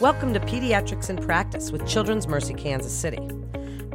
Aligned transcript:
Welcome 0.00 0.34
to 0.34 0.40
Pediatrics 0.40 1.08
in 1.08 1.18
Practice 1.18 1.70
with 1.70 1.86
Children's 1.86 2.26
Mercy 2.26 2.52
Kansas 2.52 2.92
City. 2.92 3.30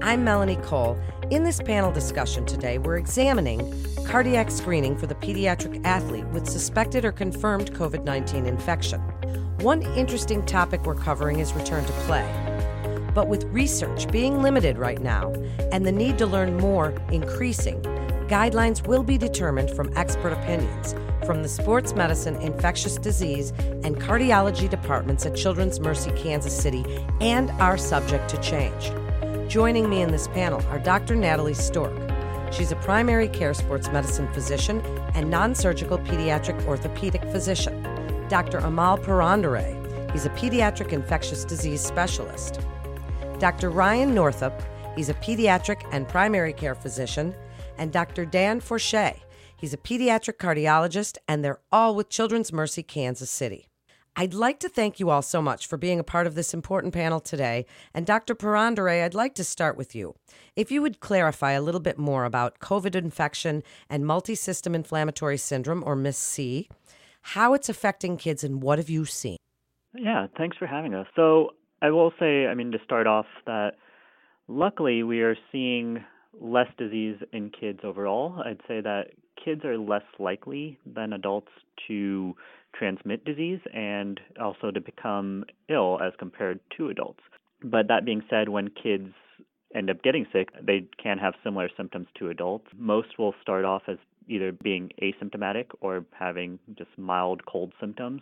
I'm 0.01 0.23
Melanie 0.23 0.55
Cole. 0.55 0.97
In 1.29 1.43
this 1.43 1.61
panel 1.61 1.91
discussion 1.91 2.45
today, 2.45 2.77
we're 2.77 2.95
examining 2.95 3.59
cardiac 4.05 4.49
screening 4.49 4.97
for 4.97 5.07
the 5.07 5.15
pediatric 5.15 5.85
athlete 5.85 6.25
with 6.27 6.47
suspected 6.47 7.03
or 7.03 7.11
confirmed 7.11 7.73
COVID 7.73 8.05
19 8.05 8.45
infection. 8.45 9.01
One 9.59 9.81
interesting 9.97 10.45
topic 10.45 10.85
we're 10.85 10.95
covering 10.95 11.41
is 11.41 11.51
return 11.51 11.83
to 11.83 11.91
play. 12.07 12.25
But 13.13 13.27
with 13.27 13.43
research 13.47 14.09
being 14.09 14.41
limited 14.41 14.77
right 14.77 15.01
now 15.01 15.33
and 15.73 15.85
the 15.85 15.91
need 15.91 16.17
to 16.19 16.25
learn 16.25 16.55
more 16.55 16.91
increasing, 17.11 17.83
guidelines 18.29 18.85
will 18.87 19.03
be 19.03 19.17
determined 19.17 19.71
from 19.71 19.91
expert 19.97 20.31
opinions 20.31 20.95
from 21.25 21.43
the 21.43 21.49
sports 21.49 21.93
medicine, 21.93 22.35
infectious 22.37 22.97
disease, 22.97 23.51
and 23.83 23.97
cardiology 23.97 24.67
departments 24.67 25.27
at 25.27 25.35
Children's 25.35 25.79
Mercy 25.79 26.11
Kansas 26.15 26.57
City 26.57 26.83
and 27.21 27.51
are 27.61 27.77
subject 27.77 28.27
to 28.29 28.41
change. 28.41 28.91
Joining 29.47 29.89
me 29.89 30.01
in 30.01 30.11
this 30.11 30.27
panel 30.29 30.59
are 30.69 30.79
Dr. 30.79 31.15
Natalie 31.15 31.53
Stork. 31.53 31.93
She's 32.51 32.71
a 32.71 32.77
primary 32.77 33.27
care 33.27 33.53
sports 33.53 33.89
medicine 33.89 34.27
physician 34.33 34.81
and 35.13 35.29
non 35.29 35.53
surgical 35.53 35.99
pediatric 35.99 36.65
orthopedic 36.65 37.21
physician. 37.25 37.83
Dr. 38.27 38.57
Amal 38.57 38.97
Purandare. 38.97 40.11
He's 40.11 40.25
a 40.25 40.31
pediatric 40.31 40.93
infectious 40.93 41.45
disease 41.45 41.81
specialist. 41.81 42.59
Dr. 43.37 43.69
Ryan 43.69 44.15
Northup. 44.15 44.59
He's 44.95 45.09
a 45.09 45.13
pediatric 45.13 45.87
and 45.91 46.07
primary 46.07 46.53
care 46.53 46.73
physician. 46.73 47.35
And 47.79 47.91
Dr. 47.93 48.25
Dan 48.25 48.59
Forche. 48.59 49.15
He's 49.55 49.73
a 49.73 49.77
pediatric 49.77 50.37
cardiologist, 50.37 51.17
and 51.27 51.43
they're 51.43 51.61
all 51.71 51.95
with 51.95 52.09
Children's 52.09 52.53
Mercy 52.53 52.83
Kansas 52.83 53.31
City. 53.31 53.67
I'd 54.15 54.33
like 54.33 54.59
to 54.59 54.69
thank 54.69 54.99
you 54.99 55.09
all 55.09 55.21
so 55.21 55.41
much 55.41 55.65
for 55.65 55.77
being 55.77 55.97
a 55.97 56.03
part 56.03 56.27
of 56.27 56.35
this 56.35 56.53
important 56.53 56.93
panel 56.93 57.21
today. 57.21 57.65
And 57.93 58.05
Dr. 58.05 58.35
Purandare, 58.35 59.03
I'd 59.05 59.13
like 59.13 59.33
to 59.35 59.45
start 59.45 59.77
with 59.77 59.95
you. 59.95 60.15
If 60.57 60.71
you 60.71 60.81
would 60.81 60.99
clarify 60.99 61.53
a 61.53 61.61
little 61.61 61.79
bit 61.79 61.97
more 61.97 62.25
about 62.25 62.59
COVID 62.59 62.95
infection 62.95 63.63
and 63.89 64.03
multisystem 64.03 64.75
inflammatory 64.75 65.37
syndrome, 65.37 65.83
or 65.85 65.95
MIS-C, 65.95 66.67
how 67.21 67.53
it's 67.53 67.69
affecting 67.69 68.17
kids, 68.17 68.43
and 68.43 68.61
what 68.61 68.77
have 68.77 68.89
you 68.89 69.05
seen? 69.05 69.37
Yeah, 69.93 70.27
thanks 70.37 70.57
for 70.57 70.67
having 70.67 70.93
us. 70.93 71.07
So 71.15 71.51
I 71.81 71.91
will 71.91 72.11
say, 72.19 72.47
I 72.47 72.55
mean, 72.55 72.73
to 72.73 72.79
start 72.83 73.07
off, 73.07 73.27
that 73.45 73.71
luckily 74.49 75.03
we 75.03 75.21
are 75.21 75.37
seeing 75.51 76.03
less 76.39 76.67
disease 76.77 77.17
in 77.33 77.49
kids 77.49 77.79
overall. 77.83 78.41
I'd 78.45 78.61
say 78.67 78.81
that 78.81 79.11
kids 79.43 79.63
are 79.65 79.77
less 79.77 80.03
likely 80.19 80.77
than 80.85 81.13
adults 81.13 81.51
to 81.87 82.35
transmit 82.75 83.25
disease 83.25 83.59
and 83.73 84.19
also 84.39 84.71
to 84.71 84.81
become 84.81 85.45
ill 85.69 85.99
as 86.01 86.13
compared 86.19 86.59
to 86.77 86.89
adults. 86.89 87.21
But 87.63 87.87
that 87.87 88.05
being 88.05 88.23
said, 88.29 88.49
when 88.49 88.69
kids 88.69 89.13
end 89.75 89.89
up 89.89 90.01
getting 90.03 90.25
sick, 90.31 90.49
they 90.61 90.87
can 91.01 91.17
have 91.17 91.33
similar 91.43 91.69
symptoms 91.75 92.07
to 92.17 92.29
adults. 92.29 92.67
Most 92.77 93.17
will 93.17 93.33
start 93.41 93.65
off 93.65 93.83
as 93.87 93.97
either 94.27 94.51
being 94.51 94.91
asymptomatic 95.01 95.65
or 95.81 96.05
having 96.17 96.59
just 96.77 96.89
mild 96.97 97.45
cold 97.45 97.73
symptoms. 97.79 98.21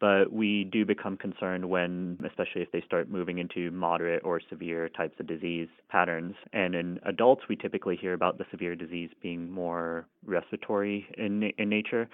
But 0.00 0.32
we 0.32 0.64
do 0.64 0.84
become 0.84 1.16
concerned 1.16 1.68
when, 1.68 2.18
especially 2.24 2.62
if 2.62 2.70
they 2.70 2.82
start 2.82 3.10
moving 3.10 3.38
into 3.38 3.70
moderate 3.72 4.22
or 4.24 4.40
severe 4.48 4.88
types 4.88 5.18
of 5.18 5.26
disease 5.26 5.68
patterns. 5.88 6.34
And 6.52 6.74
in 6.74 7.00
adults, 7.04 7.42
we 7.48 7.56
typically 7.56 7.96
hear 7.96 8.12
about 8.12 8.38
the 8.38 8.44
severe 8.50 8.76
disease 8.76 9.10
being 9.20 9.50
more 9.50 10.06
respiratory 10.24 11.06
in, 11.16 11.50
in 11.58 11.68
nature. 11.68 12.08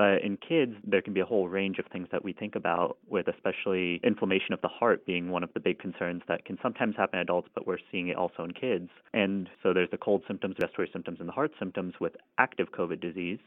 But 0.00 0.22
in 0.22 0.38
kids, 0.38 0.72
there 0.82 1.02
can 1.02 1.12
be 1.12 1.20
a 1.20 1.26
whole 1.26 1.46
range 1.46 1.78
of 1.78 1.84
things 1.92 2.08
that 2.10 2.24
we 2.24 2.32
think 2.32 2.56
about, 2.56 2.96
with 3.06 3.28
especially 3.28 4.00
inflammation 4.02 4.54
of 4.54 4.60
the 4.62 4.68
heart 4.68 5.04
being 5.04 5.28
one 5.28 5.44
of 5.44 5.52
the 5.52 5.60
big 5.60 5.78
concerns 5.78 6.22
that 6.26 6.46
can 6.46 6.56
sometimes 6.62 6.96
happen 6.96 7.18
in 7.18 7.22
adults, 7.22 7.50
but 7.54 7.66
we're 7.66 7.76
seeing 7.92 8.08
it 8.08 8.16
also 8.16 8.42
in 8.44 8.52
kids. 8.52 8.88
And 9.12 9.50
so 9.62 9.74
there's 9.74 9.90
the 9.90 9.98
cold 9.98 10.22
symptoms, 10.26 10.56
respiratory 10.58 10.88
symptoms, 10.90 11.18
and 11.20 11.28
the 11.28 11.32
heart 11.34 11.52
symptoms 11.58 11.94
with 12.00 12.14
active 12.38 12.68
COVID 12.72 12.98
disease. 12.98 13.40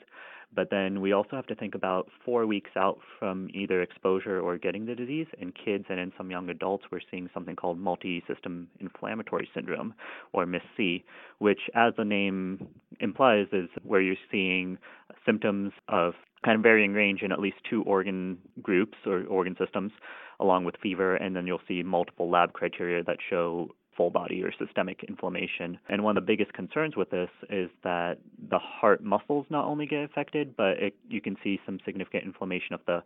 But 0.55 0.69
then 0.69 1.01
we 1.01 1.13
also 1.13 1.35
have 1.35 1.47
to 1.47 1.55
think 1.55 1.75
about 1.75 2.09
four 2.23 2.45
weeks 2.45 2.71
out 2.75 2.99
from 3.19 3.49
either 3.53 3.81
exposure 3.81 4.39
or 4.39 4.57
getting 4.57 4.85
the 4.85 4.95
disease. 4.95 5.27
In 5.39 5.51
kids 5.51 5.85
and 5.89 5.99
in 5.99 6.11
some 6.17 6.29
young 6.29 6.49
adults, 6.49 6.85
we're 6.91 7.01
seeing 7.09 7.29
something 7.33 7.55
called 7.55 7.79
multi-system 7.79 8.67
inflammatory 8.79 9.49
syndrome, 9.53 9.93
or 10.31 10.45
MIS-C, 10.45 11.03
which, 11.39 11.61
as 11.73 11.93
the 11.97 12.05
name 12.05 12.67
implies, 12.99 13.47
is 13.51 13.69
where 13.83 14.01
you're 14.01 14.15
seeing 14.31 14.77
symptoms 15.25 15.71
of 15.87 16.13
kind 16.45 16.57
of 16.57 16.63
varying 16.63 16.93
range 16.93 17.21
in 17.21 17.31
at 17.31 17.39
least 17.39 17.57
two 17.69 17.81
organ 17.83 18.37
groups 18.61 18.97
or 19.05 19.23
organ 19.25 19.55
systems, 19.57 19.91
along 20.39 20.65
with 20.65 20.75
fever, 20.81 21.15
and 21.15 21.35
then 21.35 21.47
you'll 21.47 21.61
see 21.67 21.81
multiple 21.83 22.29
lab 22.29 22.53
criteria 22.53 23.03
that 23.03 23.17
show 23.29 23.69
full 23.95 24.09
body 24.09 24.43
or 24.43 24.51
systemic 24.57 25.03
inflammation. 25.07 25.77
And 25.89 26.03
one 26.03 26.17
of 26.17 26.23
the 26.23 26.27
biggest 26.27 26.53
concerns 26.53 26.95
with 26.95 27.09
this 27.09 27.29
is 27.49 27.69
that 27.83 28.17
the 28.49 28.59
heart 28.59 29.03
muscles 29.03 29.45
not 29.49 29.65
only 29.65 29.85
get 29.85 30.03
affected, 30.03 30.55
but 30.55 30.77
it, 30.79 30.95
you 31.09 31.21
can 31.21 31.37
see 31.43 31.59
some 31.65 31.79
significant 31.85 32.23
inflammation 32.25 32.73
of 32.73 32.81
the 32.87 33.03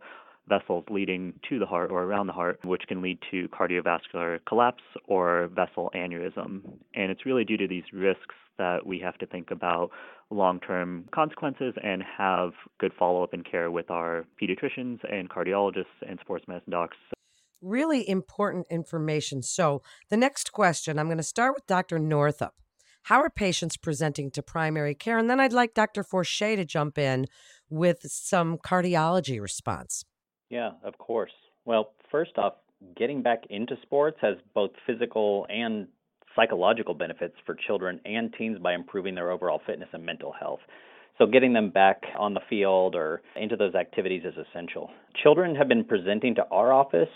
vessels 0.48 0.84
leading 0.88 1.34
to 1.48 1.58
the 1.58 1.66
heart 1.66 1.90
or 1.90 2.02
around 2.02 2.26
the 2.26 2.32
heart, 2.32 2.58
which 2.64 2.82
can 2.88 3.02
lead 3.02 3.18
to 3.30 3.48
cardiovascular 3.48 4.38
collapse 4.46 4.82
or 5.06 5.50
vessel 5.54 5.90
aneurysm. 5.94 6.62
And 6.94 7.10
it's 7.10 7.26
really 7.26 7.44
due 7.44 7.58
to 7.58 7.68
these 7.68 7.84
risks 7.92 8.34
that 8.56 8.84
we 8.84 8.98
have 8.98 9.16
to 9.18 9.26
think 9.26 9.50
about 9.50 9.90
long 10.30 10.60
term 10.60 11.04
consequences 11.14 11.74
and 11.82 12.02
have 12.02 12.52
good 12.78 12.92
follow 12.98 13.22
up 13.22 13.32
and 13.32 13.44
care 13.44 13.70
with 13.70 13.90
our 13.90 14.24
pediatricians 14.40 14.98
and 15.10 15.30
cardiologists 15.30 15.84
and 16.06 16.18
sports 16.20 16.44
medicine 16.48 16.72
docs 16.72 16.96
really 17.60 18.08
important 18.08 18.66
information. 18.70 19.42
So, 19.42 19.82
the 20.10 20.16
next 20.16 20.52
question 20.52 20.98
I'm 20.98 21.06
going 21.06 21.18
to 21.18 21.22
start 21.22 21.54
with 21.54 21.66
Dr. 21.66 21.98
Northup. 21.98 22.54
How 23.04 23.20
are 23.20 23.30
patients 23.30 23.76
presenting 23.76 24.30
to 24.32 24.42
primary 24.42 24.94
care? 24.94 25.18
And 25.18 25.30
then 25.30 25.40
I'd 25.40 25.52
like 25.52 25.74
Dr. 25.74 26.02
Forche 26.02 26.38
to 26.38 26.64
jump 26.64 26.98
in 26.98 27.26
with 27.70 28.00
some 28.02 28.58
cardiology 28.58 29.40
response. 29.40 30.04
Yeah, 30.50 30.72
of 30.84 30.98
course. 30.98 31.32
Well, 31.64 31.92
first 32.10 32.32
off, 32.36 32.54
getting 32.96 33.22
back 33.22 33.44
into 33.50 33.76
sports 33.82 34.18
has 34.20 34.36
both 34.54 34.70
physical 34.86 35.46
and 35.48 35.88
psychological 36.36 36.94
benefits 36.94 37.34
for 37.44 37.56
children 37.66 38.00
and 38.04 38.32
teens 38.36 38.58
by 38.58 38.74
improving 38.74 39.14
their 39.14 39.30
overall 39.30 39.60
fitness 39.66 39.88
and 39.92 40.04
mental 40.04 40.32
health. 40.38 40.60
So, 41.18 41.26
getting 41.26 41.52
them 41.52 41.70
back 41.70 42.02
on 42.16 42.34
the 42.34 42.40
field 42.48 42.94
or 42.94 43.22
into 43.36 43.56
those 43.56 43.74
activities 43.74 44.22
is 44.24 44.34
essential. 44.36 44.90
Children 45.20 45.56
have 45.56 45.66
been 45.68 45.84
presenting 45.84 46.34
to 46.36 46.46
our 46.50 46.72
office 46.72 47.08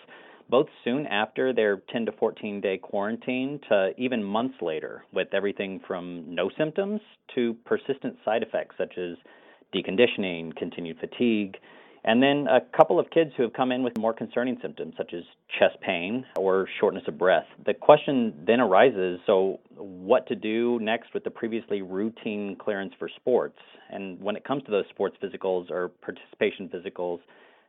both 0.53 0.67
soon 0.85 1.07
after 1.07 1.55
their 1.55 1.83
10 1.91 2.05
to 2.05 2.13
14 2.13 2.61
day 2.61 2.77
quarantine 2.77 3.59
to 3.71 3.93
even 3.97 4.23
months 4.23 4.57
later, 4.61 5.03
with 5.11 5.29
everything 5.33 5.81
from 5.89 6.23
no 6.29 6.51
symptoms 6.59 7.01
to 7.35 7.57
persistent 7.65 8.15
side 8.23 8.43
effects 8.43 8.75
such 8.77 8.99
as 8.99 9.17
deconditioning, 9.75 10.55
continued 10.55 10.99
fatigue, 11.01 11.57
and 12.05 12.23
then 12.23 12.47
a 12.49 12.61
couple 12.77 13.01
of 13.01 13.09
kids 13.11 13.31
who 13.35 13.43
have 13.45 13.55
come 13.55 13.73
in 13.73 13.83
with 13.83 13.97
more 13.97 14.13
concerning 14.13 14.59
symptoms 14.61 14.93
such 14.99 15.15
as 15.15 15.23
chest 15.59 15.81
pain 15.81 16.27
or 16.37 16.69
shortness 16.79 17.05
of 17.09 17.17
breath. 17.17 17.47
The 17.65 17.73
question 17.73 18.35
then 18.47 18.61
arises 18.61 19.21
so, 19.27 19.59
what 19.77 20.27
to 20.29 20.35
do 20.35 20.79
next 20.83 21.15
with 21.15 21.25
the 21.25 21.31
previously 21.31 21.81
routine 21.81 22.57
clearance 22.61 22.93
for 22.99 23.09
sports? 23.09 23.59
And 23.91 24.21
when 24.21 24.37
it 24.37 24.45
comes 24.45 24.65
to 24.65 24.71
those 24.71 24.85
sports 24.91 25.17
physicals 25.23 25.71
or 25.71 25.89
participation 25.89 26.69
physicals 26.69 27.21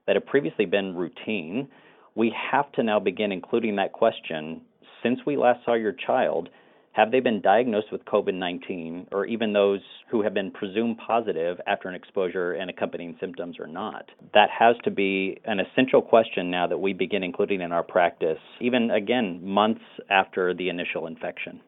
that 0.05 0.17
have 0.17 0.25
previously 0.25 0.65
been 0.65 0.93
routine, 0.95 1.69
we 2.15 2.33
have 2.51 2.71
to 2.73 2.83
now 2.83 2.99
begin 2.99 3.31
including 3.31 3.75
that 3.77 3.93
question 3.93 4.61
since 5.03 5.19
we 5.25 5.37
last 5.37 5.63
saw 5.65 5.73
your 5.73 5.91
child, 5.91 6.49
have 6.93 7.11
they 7.11 7.19
been 7.19 7.41
diagnosed 7.41 7.91
with 7.91 8.05
COVID 8.05 8.35
19, 8.35 9.07
or 9.11 9.25
even 9.25 9.51
those 9.51 9.81
who 10.09 10.21
have 10.21 10.33
been 10.33 10.51
presumed 10.51 10.97
positive 11.05 11.59
after 11.67 11.89
an 11.89 11.95
exposure 11.95 12.53
and 12.53 12.69
accompanying 12.69 13.17
symptoms 13.19 13.57
or 13.59 13.67
not? 13.67 14.05
That 14.33 14.49
has 14.57 14.75
to 14.83 14.91
be 14.91 15.39
an 15.45 15.59
essential 15.59 16.01
question 16.01 16.49
now 16.49 16.67
that 16.67 16.77
we 16.77 16.93
begin 16.93 17.23
including 17.23 17.61
in 17.61 17.71
our 17.71 17.83
practice, 17.83 18.37
even 18.61 18.91
again, 18.91 19.39
months 19.43 19.81
after 20.09 20.53
the 20.53 20.69
initial 20.69 21.07
infection. 21.07 21.61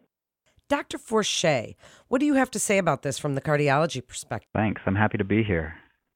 Dr. 0.68 0.98
Forche, 0.98 1.76
what 2.08 2.20
do 2.20 2.26
you 2.26 2.36
have 2.36 2.50
to 2.52 2.60
say 2.60 2.78
about 2.78 3.04
this 3.04 3.20
from 3.20 3.36
the 3.36 3.42
cardiology 3.42 4.06
perspective? 4.06 4.50
Thanks. 4.54 4.82
I'm 4.86 4.96
happy 4.96 5.18
to 5.18 5.24
be 5.24 5.44
here. 5.44 5.76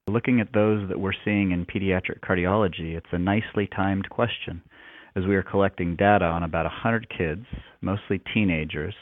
Looking 0.10 0.40
at 0.40 0.54
those 0.54 0.90
that 0.90 1.00
we're 1.00 1.14
seeing 1.24 1.52
in 1.52 1.68
pediatric 1.68 2.22
cardiology, 2.28 2.98
it's 2.98 3.06
a 3.12 3.20
nicely 3.20 3.68
timed 3.68 4.10
question 4.10 4.64
as 5.16 5.24
we 5.28 5.36
are 5.36 5.44
collecting 5.44 5.96
data 5.96 6.26
on 6.26 6.42
about 6.42 6.66
100 6.66 7.08
kids, 7.16 7.46
mostly 7.82 8.20
teenagers, 8.34 8.96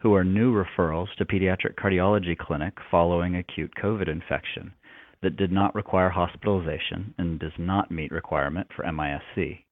who 0.00 0.14
are 0.14 0.22
new 0.22 0.54
referrals 0.54 1.12
to 1.18 1.24
pediatric 1.24 1.74
cardiology 1.74 2.38
clinic 2.38 2.74
following 2.92 3.34
acute 3.34 3.72
COVID 3.82 4.08
infection 4.08 4.72
that 5.20 5.36
did 5.36 5.50
not 5.50 5.74
require 5.74 6.10
hospitalization 6.10 7.12
and 7.18 7.40
does 7.40 7.58
not 7.58 7.90
meet 7.90 8.12
requirement 8.12 8.68
for 8.76 8.90
MIS-C. 8.90 9.64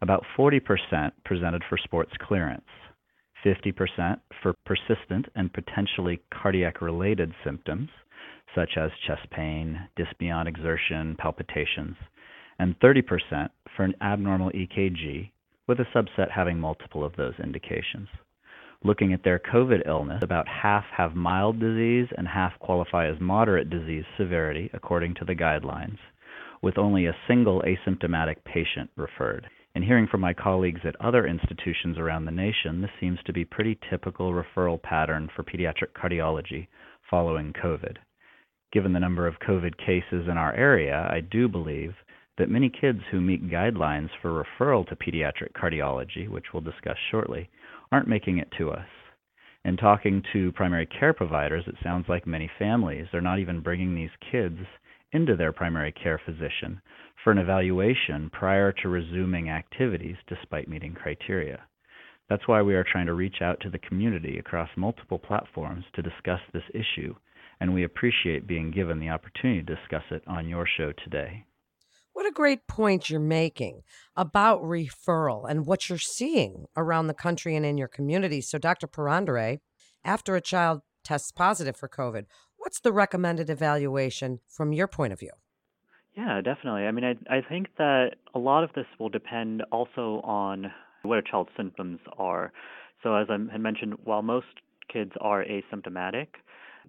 About 0.00 0.24
40% 0.38 1.10
presented 1.24 1.64
for 1.68 1.76
sports 1.76 2.12
clearance, 2.20 2.62
50% 3.44 4.20
for 4.44 4.54
persistent 4.64 5.26
and 5.34 5.52
potentially 5.52 6.20
cardiac 6.32 6.80
related 6.80 7.32
symptoms, 7.44 7.88
such 8.54 8.76
as 8.76 8.90
chest 9.06 9.28
pain, 9.30 9.88
dyspnea 9.98 10.34
on 10.34 10.46
exertion, 10.46 11.16
palpitations, 11.18 11.96
and 12.58 12.78
30% 12.80 13.48
for 13.76 13.84
an 13.84 13.94
abnormal 14.02 14.50
EKG, 14.50 15.30
with 15.66 15.78
a 15.80 15.86
subset 15.94 16.30
having 16.30 16.58
multiple 16.58 17.04
of 17.04 17.16
those 17.16 17.34
indications. 17.42 18.08
Looking 18.82 19.12
at 19.12 19.22
their 19.24 19.38
COVID 19.38 19.86
illness, 19.86 20.22
about 20.22 20.48
half 20.48 20.84
have 20.96 21.14
mild 21.14 21.60
disease 21.60 22.08
and 22.16 22.26
half 22.26 22.58
qualify 22.58 23.08
as 23.08 23.20
moderate 23.20 23.68
disease 23.68 24.04
severity 24.16 24.70
according 24.72 25.14
to 25.16 25.24
the 25.24 25.34
guidelines, 25.34 25.98
with 26.62 26.78
only 26.78 27.06
a 27.06 27.16
single 27.28 27.62
asymptomatic 27.62 28.36
patient 28.44 28.90
referred. 28.96 29.46
And 29.74 29.84
hearing 29.84 30.06
from 30.06 30.20
my 30.20 30.34
colleagues 30.34 30.80
at 30.84 31.00
other 31.00 31.26
institutions 31.26 31.98
around 31.98 32.24
the 32.24 32.32
nation, 32.32 32.80
this 32.80 32.90
seems 32.98 33.18
to 33.26 33.32
be 33.32 33.44
pretty 33.44 33.78
typical 33.88 34.32
referral 34.32 34.82
pattern 34.82 35.28
for 35.36 35.44
pediatric 35.44 35.92
cardiology 35.94 36.66
following 37.08 37.52
COVID. 37.52 37.98
Given 38.72 38.92
the 38.92 39.00
number 39.00 39.26
of 39.26 39.40
COVID 39.40 39.76
cases 39.78 40.28
in 40.28 40.38
our 40.38 40.54
area, 40.54 41.08
I 41.10 41.20
do 41.20 41.48
believe 41.48 41.94
that 42.38 42.48
many 42.48 42.70
kids 42.70 43.00
who 43.10 43.20
meet 43.20 43.50
guidelines 43.50 44.10
for 44.22 44.44
referral 44.44 44.86
to 44.88 44.96
pediatric 44.96 45.52
cardiology, 45.52 46.28
which 46.28 46.52
we'll 46.52 46.62
discuss 46.62 46.96
shortly, 47.10 47.50
aren't 47.90 48.08
making 48.08 48.38
it 48.38 48.50
to 48.58 48.70
us. 48.70 48.86
In 49.64 49.76
talking 49.76 50.22
to 50.32 50.52
primary 50.52 50.86
care 50.86 51.12
providers, 51.12 51.64
it 51.66 51.74
sounds 51.82 52.08
like 52.08 52.26
many 52.26 52.50
families 52.58 53.08
are 53.12 53.20
not 53.20 53.40
even 53.40 53.60
bringing 53.60 53.94
these 53.94 54.10
kids 54.30 54.58
into 55.12 55.36
their 55.36 55.52
primary 55.52 55.92
care 55.92 56.20
physician 56.24 56.80
for 57.22 57.30
an 57.30 57.38
evaluation 57.38 58.30
prior 58.30 58.72
to 58.72 58.88
resuming 58.88 59.50
activities 59.50 60.16
despite 60.28 60.68
meeting 60.68 60.94
criteria. 60.94 61.60
That's 62.28 62.46
why 62.46 62.62
we 62.62 62.74
are 62.74 62.84
trying 62.84 63.06
to 63.06 63.14
reach 63.14 63.42
out 63.42 63.60
to 63.60 63.70
the 63.70 63.78
community 63.80 64.38
across 64.38 64.70
multiple 64.76 65.18
platforms 65.18 65.84
to 65.94 66.02
discuss 66.02 66.40
this 66.52 66.62
issue, 66.72 67.14
and 67.60 67.74
we 67.74 67.84
appreciate 67.84 68.46
being 68.46 68.70
given 68.70 68.98
the 68.98 69.10
opportunity 69.10 69.62
to 69.62 69.74
discuss 69.74 70.04
it 70.10 70.22
on 70.26 70.48
your 70.48 70.66
show 70.66 70.92
today. 71.04 71.44
What 72.12 72.26
a 72.26 72.32
great 72.32 72.66
point 72.66 73.08
you're 73.08 73.20
making 73.20 73.82
about 74.16 74.62
referral 74.62 75.48
and 75.48 75.66
what 75.66 75.88
you're 75.88 75.98
seeing 75.98 76.66
around 76.76 77.06
the 77.06 77.14
country 77.14 77.54
and 77.54 77.64
in 77.64 77.78
your 77.78 77.88
community. 77.88 78.40
So, 78.40 78.58
Dr. 78.58 78.86
Purandare, 78.86 79.60
after 80.04 80.34
a 80.34 80.40
child 80.40 80.80
tests 81.04 81.30
positive 81.30 81.76
for 81.76 81.88
COVID, 81.88 82.24
what's 82.56 82.80
the 82.80 82.92
recommended 82.92 83.48
evaluation 83.48 84.40
from 84.48 84.72
your 84.72 84.88
point 84.88 85.12
of 85.12 85.20
view? 85.20 85.30
Yeah, 86.16 86.40
definitely. 86.42 86.82
I 86.82 86.90
mean, 86.90 87.04
I, 87.04 87.36
I 87.36 87.40
think 87.48 87.68
that 87.78 88.16
a 88.34 88.38
lot 88.38 88.64
of 88.64 88.70
this 88.74 88.86
will 88.98 89.08
depend 89.08 89.62
also 89.70 90.20
on 90.24 90.72
what 91.02 91.18
a 91.18 91.22
child's 91.22 91.50
symptoms 91.56 92.00
are. 92.18 92.52
So, 93.02 93.14
as 93.14 93.28
I 93.30 93.38
had 93.52 93.60
mentioned, 93.60 93.94
while 94.04 94.22
most 94.22 94.46
kids 94.92 95.12
are 95.20 95.44
asymptomatic, 95.44 96.26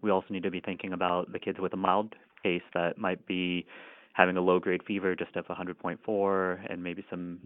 we 0.01 0.11
also 0.11 0.27
need 0.29 0.43
to 0.43 0.51
be 0.51 0.61
thinking 0.61 0.93
about 0.93 1.31
the 1.31 1.39
kids 1.39 1.59
with 1.59 1.73
a 1.73 1.77
mild 1.77 2.13
case 2.43 2.63
that 2.73 2.97
might 2.97 3.25
be 3.27 3.65
having 4.13 4.35
a 4.37 4.41
low 4.41 4.59
grade 4.59 4.81
fever 4.85 5.15
just 5.15 5.35
of 5.35 5.45
100.4 5.45 6.71
and 6.71 6.83
maybe 6.83 7.05
some 7.09 7.39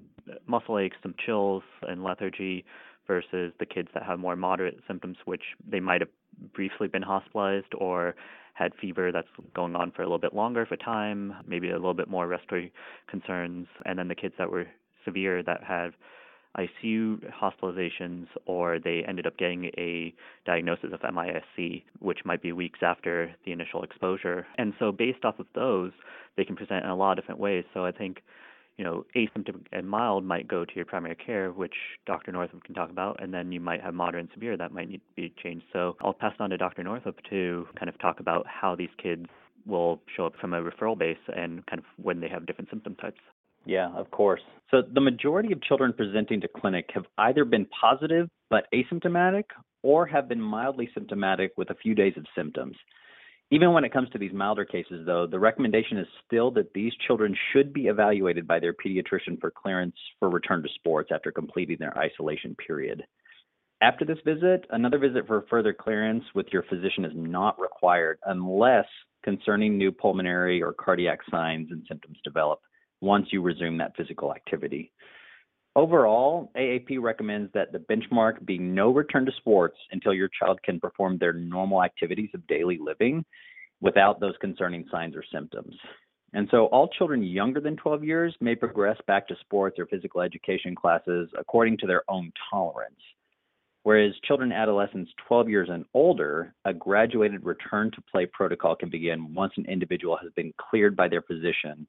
muscle 0.48 0.80
aches, 0.80 0.98
some 1.04 1.14
chills 1.26 1.64
and 1.84 2.04
lethargy 2.04 2.66
versus 3.08 3.54
the 3.60 3.66
kids 3.66 3.90
that 3.94 4.04
have 4.04 4.18
more 4.20 4.36
moderate 4.36 4.80
symptoms, 4.88 5.18
which 5.26 5.44
they 5.70 5.80
might 5.80 6.02
have 6.02 6.10
briefly 6.54 6.88
been 6.88 7.04
hospitalized 7.04 7.74
or 7.78 8.16
had 8.56 8.72
fever 8.80 9.12
that's 9.12 9.28
going 9.54 9.76
on 9.76 9.92
for 9.92 10.02
a 10.02 10.06
little 10.06 10.18
bit 10.18 10.34
longer 10.34 10.66
for 10.66 10.78
time, 10.78 11.34
maybe 11.46 11.70
a 11.70 11.76
little 11.76 11.94
bit 11.94 12.08
more 12.08 12.26
respiratory 12.26 12.72
concerns, 13.08 13.68
and 13.86 14.00
then 14.00 14.08
the 14.08 14.16
kids 14.16 14.34
that 14.38 14.50
were 14.50 14.66
severe 15.04 15.44
that 15.44 15.64
had 15.64 15.92
ICU 16.58 17.32
hospitalizations 17.32 18.28
or 18.46 18.80
they 18.80 19.04
ended 19.08 19.28
up 19.28 19.38
getting 19.38 19.66
a 19.78 20.14
diagnosis 20.46 20.92
of 20.94 21.02
MISC, 21.02 21.84
which 22.00 22.20
might 22.26 22.42
be 22.42 22.52
weeks 22.52 22.80
after 22.82 23.34
the 23.46 23.52
initial 23.52 23.84
exposure. 23.84 24.46
And 24.58 24.74
so, 24.80 24.92
based 24.92 25.26
off 25.26 25.40
of 25.40 25.48
those, 25.56 25.92
they 26.38 26.46
can 26.46 26.56
present 26.56 26.84
in 26.84 26.90
a 26.90 26.96
lot 26.96 27.18
of 27.18 27.24
different 27.24 27.40
ways. 27.40 27.64
So, 27.74 27.86
I 27.86 27.92
think 27.92 28.22
you 28.78 28.84
know, 28.84 29.06
asymptomatic 29.16 29.66
and 29.72 29.90
mild 29.90 30.26
might 30.26 30.48
go 30.48 30.66
to 30.66 30.72
your 30.76 30.86
primary 30.86 31.16
care, 31.16 31.52
which 31.52 31.76
Dr. 32.06 32.32
Northup 32.32 32.64
can 32.64 32.76
talk 32.76 32.90
about, 32.90 33.22
and 33.24 33.34
then 33.34 33.52
you 33.52 33.60
might 33.60 33.82
have 33.82 33.94
moderate 33.94 34.24
and 34.24 34.30
severe 34.34 34.58
that 34.58 34.72
might 34.74 34.90
need 34.90 34.98
to 34.98 35.16
be 35.16 35.34
changed. 35.42 35.66
So 35.72 35.96
I'll 36.02 36.14
pass 36.14 36.34
it 36.38 36.42
on 36.42 36.50
to 36.50 36.58
Dr. 36.58 36.84
Northup 36.84 37.16
to 37.30 37.68
kind 37.80 37.88
of 37.88 37.98
talk 38.00 38.20
about 38.20 38.46
how 38.48 38.76
these 38.76 38.90
kids 39.02 39.28
will 39.66 40.02
show 40.16 40.26
up 40.26 40.34
from 40.40 40.54
a 40.54 40.62
referral 40.62 40.98
base 40.98 41.18
and 41.36 41.66
kind 41.68 41.80
of 41.80 41.86
when 42.04 42.20
they 42.20 42.28
have 42.28 42.46
different 42.46 42.70
symptom 42.70 42.96
types. 42.96 43.20
Yeah, 43.66 43.90
of 43.96 44.12
course. 44.12 44.42
So 44.72 44.82
the 44.94 45.02
majority 45.02 45.52
of 45.52 45.62
children 45.62 45.94
presenting 45.94 46.42
to 46.42 46.48
clinic 46.48 46.90
have 46.94 47.06
either 47.18 47.46
been 47.46 47.68
positive 47.80 48.30
but 48.50 48.68
asymptomatic 48.74 49.46
or 49.84 50.06
have 50.06 50.28
been 50.30 50.42
mildly 50.42 50.90
symptomatic 50.94 51.52
with 51.58 51.70
a 51.70 51.76
few 51.76 51.96
days 51.96 52.14
of 52.18 52.26
symptoms. 52.36 52.76
Even 53.52 53.74
when 53.74 53.86
it 53.86 53.94
comes 53.94 54.10
to 54.10 54.18
these 54.18 54.34
milder 54.34 54.66
cases, 54.66 55.06
though, 55.06 55.28
the 55.28 55.40
recommendation 55.40 55.98
is 55.98 56.08
still 56.26 56.50
that 56.52 56.74
these 56.74 56.92
children 57.06 57.36
should 57.54 57.74
be 57.74 57.88
evaluated 57.88 58.48
by 58.48 58.60
their 58.60 58.74
pediatrician 58.74 59.40
for 59.40 59.52
clearance 59.52 59.96
for 60.20 60.30
return 60.30 60.64
to 60.64 60.70
sports 60.76 61.12
after 61.14 61.32
completing 61.32 61.78
their 61.80 61.96
isolation 61.96 62.56
period. 62.56 63.04
After 63.82 64.04
this 64.04 64.18
visit, 64.26 64.66
another 64.72 64.98
visit 64.98 65.28
for 65.28 65.46
further 65.48 65.74
clearance 65.74 66.24
with 66.34 66.48
your 66.52 66.64
physician 66.64 67.06
is 67.06 67.12
not 67.14 67.60
required 67.60 68.18
unless 68.26 68.88
concerning 69.24 69.78
new 69.78 69.92
pulmonary 69.92 70.64
or 70.64 70.74
cardiac 70.74 71.20
signs 71.30 71.70
and 71.72 71.84
symptoms 71.88 72.18
develop 72.24 72.62
once 73.02 73.28
you 73.32 73.42
resume 73.42 73.78
that 73.78 73.96
physical 73.96 74.34
activity. 74.34 74.92
Overall, 75.76 76.52
AAP 76.56 77.02
recommends 77.02 77.52
that 77.54 77.74
the 77.74 77.80
benchmark 77.80 78.46
be 78.46 78.58
no 78.58 78.92
return 78.92 79.26
to 79.26 79.32
sports 79.38 79.78
until 79.92 80.14
your 80.14 80.30
child 80.40 80.62
can 80.64 80.80
perform 80.80 81.18
their 81.18 81.34
normal 81.34 81.84
activities 81.84 82.30
of 82.34 82.48
daily 82.48 82.80
living 82.82 83.26
without 83.82 84.22
those 84.22 84.36
concerning 84.40 84.86
signs 84.90 85.16
or 85.18 85.24
symptoms. 85.34 85.76
And 86.34 86.48
so, 86.50 86.66
all 86.68 86.88
children 86.88 87.24
younger 87.24 87.60
than 87.60 87.76
12 87.76 88.04
years 88.04 88.36
may 88.40 88.56
progress 88.56 88.98
back 89.06 89.28
to 89.28 89.36
sports 89.42 89.78
or 89.78 89.86
physical 89.86 90.22
education 90.22 90.76
classes 90.76 91.30
according 91.38 91.78
to 91.80 91.88
their 91.88 92.04
own 92.10 92.32
tolerance. 92.50 93.00
Whereas 93.84 94.14
children 94.26 94.52
adolescents 94.52 95.12
12 95.28 95.50
years 95.50 95.70
and 95.72 95.86
older, 95.94 96.54
a 96.66 96.74
graduated 96.74 97.46
return 97.46 97.92
to 97.92 98.02
play 98.12 98.26
protocol 98.26 98.76
can 98.76 98.90
begin 98.90 99.34
once 99.34 99.54
an 99.58 99.66
individual 99.68 100.18
has 100.22 100.32
been 100.36 100.54
cleared 100.58 100.96
by 100.96 101.08
their 101.08 101.22
physician 101.22 101.86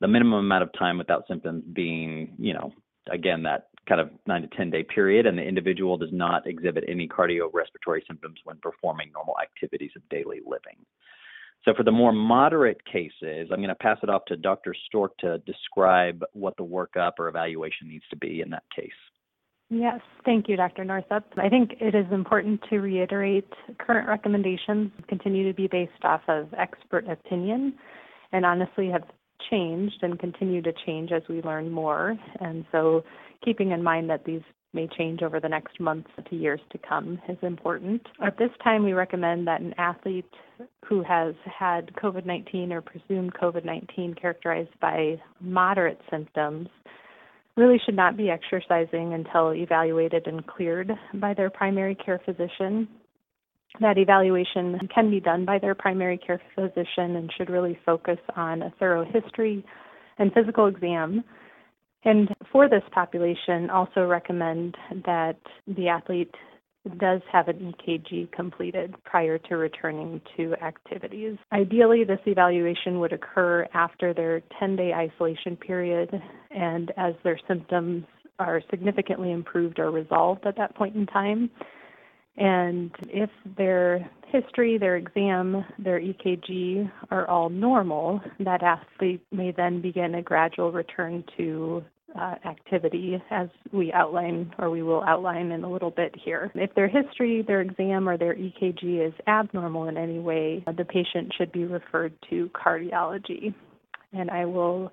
the 0.00 0.08
minimum 0.08 0.40
amount 0.40 0.62
of 0.62 0.70
time 0.78 0.98
without 0.98 1.24
symptoms 1.28 1.62
being, 1.72 2.34
you 2.38 2.54
know, 2.54 2.72
again, 3.10 3.42
that 3.42 3.68
kind 3.88 4.00
of 4.00 4.10
nine 4.26 4.42
to 4.42 4.48
10 4.56 4.70
day 4.70 4.82
period, 4.82 5.26
and 5.26 5.36
the 5.36 5.42
individual 5.42 5.96
does 5.96 6.12
not 6.12 6.46
exhibit 6.46 6.84
any 6.88 7.08
cardiorespiratory 7.08 8.00
symptoms 8.06 8.38
when 8.44 8.56
performing 8.62 9.10
normal 9.12 9.34
activities 9.42 9.90
of 9.96 10.08
daily 10.08 10.40
living. 10.46 10.76
So, 11.64 11.74
for 11.76 11.82
the 11.82 11.92
more 11.92 12.12
moderate 12.12 12.82
cases, 12.86 13.48
I'm 13.52 13.58
going 13.58 13.68
to 13.68 13.74
pass 13.74 13.98
it 14.02 14.08
off 14.08 14.24
to 14.28 14.36
Dr. 14.36 14.74
Stork 14.86 15.16
to 15.18 15.38
describe 15.38 16.22
what 16.32 16.56
the 16.56 16.64
workup 16.64 17.12
or 17.18 17.28
evaluation 17.28 17.88
needs 17.88 18.04
to 18.10 18.16
be 18.16 18.40
in 18.40 18.50
that 18.50 18.62
case. 18.74 18.90
Yes, 19.68 20.00
thank 20.24 20.48
you, 20.48 20.56
Dr. 20.56 20.84
Northup. 20.84 21.24
I 21.36 21.48
think 21.48 21.74
it 21.80 21.94
is 21.94 22.06
important 22.10 22.60
to 22.70 22.78
reiterate 22.80 23.48
current 23.78 24.08
recommendations 24.08 24.90
continue 25.06 25.46
to 25.46 25.54
be 25.54 25.68
based 25.68 26.02
off 26.02 26.22
of 26.28 26.52
expert 26.58 27.08
opinion 27.08 27.74
and 28.32 28.44
honestly 28.44 28.88
have 28.88 29.02
changed 29.50 29.98
and 30.02 30.18
continue 30.18 30.62
to 30.62 30.72
change 30.86 31.12
as 31.12 31.22
we 31.28 31.42
learn 31.42 31.70
more. 31.70 32.16
And 32.40 32.64
so, 32.72 33.04
keeping 33.44 33.70
in 33.70 33.82
mind 33.82 34.10
that 34.10 34.24
these 34.24 34.42
may 34.72 34.88
change 34.96 35.22
over 35.22 35.40
the 35.40 35.48
next 35.48 35.80
months 35.80 36.10
to 36.28 36.36
years 36.36 36.60
to 36.70 36.78
come 36.78 37.20
is 37.28 37.38
important. 37.42 38.02
At 38.24 38.38
this 38.38 38.50
time, 38.62 38.84
we 38.84 38.92
recommend 38.92 39.46
that 39.46 39.60
an 39.60 39.74
athlete 39.78 40.30
who 40.84 41.02
has 41.02 41.34
had 41.44 41.92
COVID 41.94 42.26
19 42.26 42.72
or 42.72 42.80
presumed 42.80 43.34
COVID 43.34 43.64
19 43.64 44.14
characterized 44.14 44.78
by 44.80 45.20
moderate 45.40 46.00
symptoms 46.10 46.68
really 47.56 47.80
should 47.84 47.96
not 47.96 48.16
be 48.16 48.30
exercising 48.30 49.12
until 49.12 49.52
evaluated 49.52 50.26
and 50.26 50.46
cleared 50.46 50.92
by 51.14 51.34
their 51.34 51.50
primary 51.50 51.94
care 51.94 52.20
physician 52.24 52.88
that 53.80 53.98
evaluation 53.98 54.78
can 54.92 55.10
be 55.10 55.20
done 55.20 55.44
by 55.44 55.58
their 55.58 55.74
primary 55.74 56.18
care 56.18 56.40
physician 56.54 57.16
and 57.16 57.30
should 57.36 57.50
really 57.50 57.78
focus 57.86 58.18
on 58.36 58.62
a 58.62 58.72
thorough 58.78 59.04
history 59.04 59.64
and 60.18 60.32
physical 60.32 60.66
exam. 60.66 61.22
And 62.04 62.28
for 62.50 62.68
this 62.68 62.82
population, 62.92 63.70
also 63.70 64.06
recommend 64.06 64.76
that 65.04 65.36
the 65.66 65.88
athlete 65.88 66.34
does 66.98 67.20
have 67.30 67.48
an 67.48 67.74
EKG 67.86 68.32
completed 68.32 68.94
prior 69.04 69.36
to 69.36 69.56
returning 69.56 70.20
to 70.36 70.54
activities. 70.62 71.36
Ideally, 71.52 72.04
this 72.04 72.20
evaluation 72.24 73.00
would 73.00 73.12
occur 73.12 73.68
after 73.74 74.14
their 74.14 74.40
10 74.58 74.76
day 74.76 74.92
isolation 74.94 75.56
period 75.56 76.10
and 76.50 76.90
as 76.96 77.14
their 77.22 77.38
symptoms 77.46 78.04
are 78.38 78.62
significantly 78.70 79.30
improved 79.30 79.78
or 79.78 79.90
resolved 79.90 80.46
at 80.46 80.56
that 80.56 80.74
point 80.74 80.96
in 80.96 81.04
time. 81.06 81.50
And 82.40 82.90
if 83.02 83.28
their 83.58 84.10
history, 84.28 84.78
their 84.78 84.96
exam, 84.96 85.62
their 85.78 86.00
EKG 86.00 86.90
are 87.10 87.28
all 87.28 87.50
normal, 87.50 88.20
that 88.40 88.62
athlete 88.62 89.20
may 89.30 89.52
then 89.52 89.82
begin 89.82 90.14
a 90.14 90.22
gradual 90.22 90.72
return 90.72 91.22
to 91.36 91.84
uh, 92.18 92.36
activity 92.46 93.22
as 93.30 93.48
we 93.72 93.92
outline 93.92 94.52
or 94.58 94.70
we 94.70 94.82
will 94.82 95.02
outline 95.04 95.52
in 95.52 95.64
a 95.64 95.70
little 95.70 95.90
bit 95.90 96.14
here. 96.24 96.50
If 96.54 96.74
their 96.74 96.88
history, 96.88 97.44
their 97.46 97.60
exam, 97.60 98.08
or 98.08 98.16
their 98.16 98.34
EKG 98.34 99.06
is 99.06 99.14
abnormal 99.28 99.88
in 99.88 99.98
any 99.98 100.18
way, 100.18 100.64
the 100.76 100.84
patient 100.86 101.32
should 101.36 101.52
be 101.52 101.64
referred 101.64 102.14
to 102.30 102.50
cardiology. 102.54 103.54
And 104.12 104.30
I 104.30 104.46
will 104.46 104.90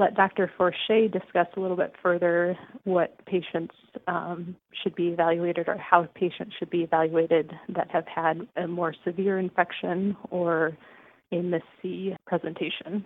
let 0.00 0.14
Dr. 0.14 0.50
Forche 0.56 1.10
discuss 1.12 1.46
a 1.56 1.60
little 1.60 1.76
bit 1.76 1.92
further 2.02 2.56
what 2.84 3.24
patients 3.26 3.74
um, 4.08 4.56
should 4.82 4.94
be 4.94 5.08
evaluated 5.08 5.68
or 5.68 5.76
how 5.76 6.08
patients 6.14 6.54
should 6.58 6.70
be 6.70 6.80
evaluated 6.82 7.52
that 7.68 7.90
have 7.90 8.06
had 8.06 8.48
a 8.56 8.66
more 8.66 8.94
severe 9.04 9.38
infection 9.38 10.16
or 10.30 10.76
a 11.32 11.42
MIS-C 11.42 12.16
presentation. 12.26 13.04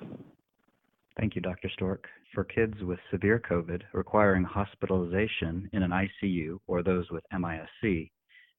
Thank 1.19 1.35
you, 1.35 1.43
Dr. 1.43 1.69
Stork. 1.75 2.07
For 2.33 2.45
kids 2.45 2.75
with 2.81 2.99
severe 3.11 3.43
COVID 3.49 3.83
requiring 3.93 4.45
hospitalization 4.45 5.69
in 5.73 5.83
an 5.83 5.91
ICU 5.91 6.59
or 6.69 6.83
those 6.83 7.11
with 7.11 7.25
MIS-C, 7.33 8.11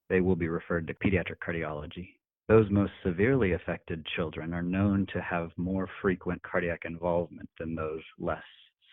they 0.09 0.19
will 0.19 0.35
be 0.35 0.49
referred 0.49 0.87
to 0.87 0.93
pediatric 0.93 1.37
cardiology. 1.45 2.09
Those 2.47 2.69
most 2.69 2.91
severely 3.03 3.53
affected 3.53 4.05
children 4.15 4.53
are 4.53 4.61
known 4.61 5.07
to 5.13 5.21
have 5.21 5.51
more 5.57 5.89
frequent 6.01 6.43
cardiac 6.43 6.85
involvement 6.85 7.49
than 7.57 7.73
those 7.73 8.03
less 8.19 8.43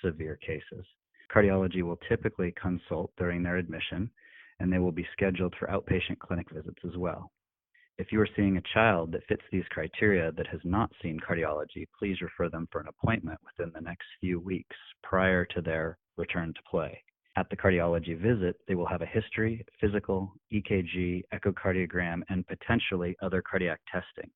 severe 0.02 0.36
cases. 0.36 0.86
Cardiology 1.30 1.82
will 1.82 1.98
typically 2.08 2.52
consult 2.52 3.12
during 3.18 3.42
their 3.42 3.56
admission, 3.56 4.10
and 4.58 4.72
they 4.72 4.78
will 4.78 4.92
be 4.92 5.06
scheduled 5.12 5.54
for 5.58 5.68
outpatient 5.68 6.18
clinic 6.18 6.50
visits 6.50 6.80
as 6.84 6.96
well. 6.96 7.30
If 7.98 8.10
you 8.10 8.20
are 8.22 8.28
seeing 8.36 8.56
a 8.56 8.62
child 8.72 9.12
that 9.12 9.26
fits 9.26 9.44
these 9.52 9.68
criteria 9.68 10.32
that 10.32 10.46
has 10.46 10.60
not 10.64 10.90
seen 11.02 11.20
cardiology, 11.20 11.86
please 11.98 12.22
refer 12.22 12.48
them 12.48 12.66
for 12.72 12.80
an 12.80 12.88
appointment 12.88 13.38
within 13.44 13.70
the 13.74 13.82
next 13.82 14.06
few 14.20 14.40
weeks 14.40 14.76
prior 15.02 15.44
to 15.46 15.60
their 15.60 15.98
return 16.16 16.54
to 16.54 16.62
play. 16.70 17.02
At 17.34 17.48
the 17.48 17.56
cardiology 17.56 18.18
visit, 18.18 18.56
they 18.68 18.74
will 18.74 18.86
have 18.86 19.00
a 19.00 19.06
history, 19.06 19.64
physical, 19.80 20.34
EKG, 20.52 21.22
echocardiogram, 21.32 22.20
and 22.28 22.46
potentially 22.46 23.16
other 23.22 23.40
cardiac 23.40 23.80
testing. 23.90 24.30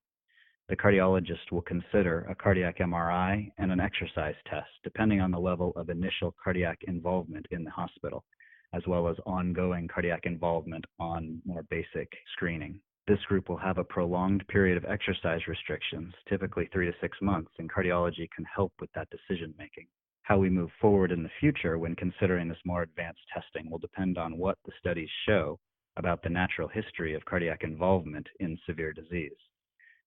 The 0.68 0.76
cardiologist 0.76 1.52
will 1.52 1.62
consider 1.62 2.20
a 2.28 2.34
cardiac 2.34 2.78
MRI 2.78 3.52
and 3.58 3.70
an 3.70 3.80
exercise 3.80 4.34
test, 4.50 4.70
depending 4.82 5.20
on 5.20 5.30
the 5.30 5.38
level 5.38 5.72
of 5.76 5.90
initial 5.90 6.34
cardiac 6.42 6.78
involvement 6.88 7.46
in 7.50 7.64
the 7.64 7.70
hospital, 7.70 8.24
as 8.72 8.82
well 8.86 9.08
as 9.08 9.16
ongoing 9.26 9.88
cardiac 9.88 10.24
involvement 10.24 10.84
on 10.98 11.40
more 11.44 11.64
basic 11.64 12.10
screening. 12.32 12.80
This 13.06 13.20
group 13.28 13.48
will 13.48 13.58
have 13.58 13.78
a 13.78 13.84
prolonged 13.84 14.48
period 14.48 14.76
of 14.76 14.86
exercise 14.86 15.46
restrictions, 15.46 16.12
typically 16.28 16.66
three 16.72 16.86
to 16.86 16.98
six 17.00 17.16
months, 17.20 17.52
and 17.58 17.70
cardiology 17.70 18.28
can 18.34 18.44
help 18.46 18.72
with 18.80 18.90
that 18.94 19.08
decision 19.10 19.54
making. 19.58 19.86
How 20.26 20.36
we 20.36 20.50
move 20.50 20.70
forward 20.80 21.12
in 21.12 21.22
the 21.22 21.30
future 21.38 21.78
when 21.78 21.94
considering 21.94 22.48
this 22.48 22.58
more 22.64 22.82
advanced 22.82 23.20
testing 23.32 23.70
will 23.70 23.78
depend 23.78 24.18
on 24.18 24.36
what 24.36 24.58
the 24.66 24.72
studies 24.80 25.08
show 25.24 25.56
about 25.96 26.20
the 26.20 26.28
natural 26.28 26.66
history 26.66 27.14
of 27.14 27.24
cardiac 27.24 27.62
involvement 27.62 28.26
in 28.40 28.58
severe 28.66 28.92
disease. 28.92 29.38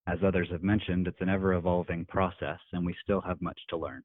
As 0.08 0.20
others 0.22 0.50
have 0.52 0.62
mentioned, 0.62 1.08
it's 1.08 1.22
an 1.22 1.30
ever 1.30 1.54
evolving 1.54 2.04
process, 2.04 2.60
and 2.74 2.86
we 2.86 2.94
still 3.02 3.22
have 3.22 3.42
much 3.42 3.58
to 3.70 3.78
learn. 3.78 4.04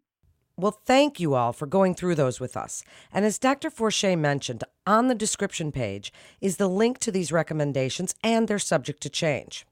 Well, 0.57 0.79
thank 0.85 1.19
you 1.19 1.35
all 1.35 1.53
for 1.53 1.67
going 1.67 1.97
through 1.97 2.15
those 2.15 2.39
with 2.39 2.57
us. 2.57 2.85
And 3.13 3.25
as 3.25 3.37
Dr. 3.37 3.69
Forche 3.69 4.05
mentioned, 4.05 4.63
on 4.87 5.09
the 5.09 5.17
description 5.17 5.73
page 5.73 6.13
is 6.41 6.59
the 6.59 6.69
link 6.69 7.01
to 7.01 7.11
these 7.11 7.33
recommendations, 7.33 8.15
and 8.23 8.47
they're 8.47 8.61
subject 8.61 9.03
to 9.03 9.11
change. 9.11 9.67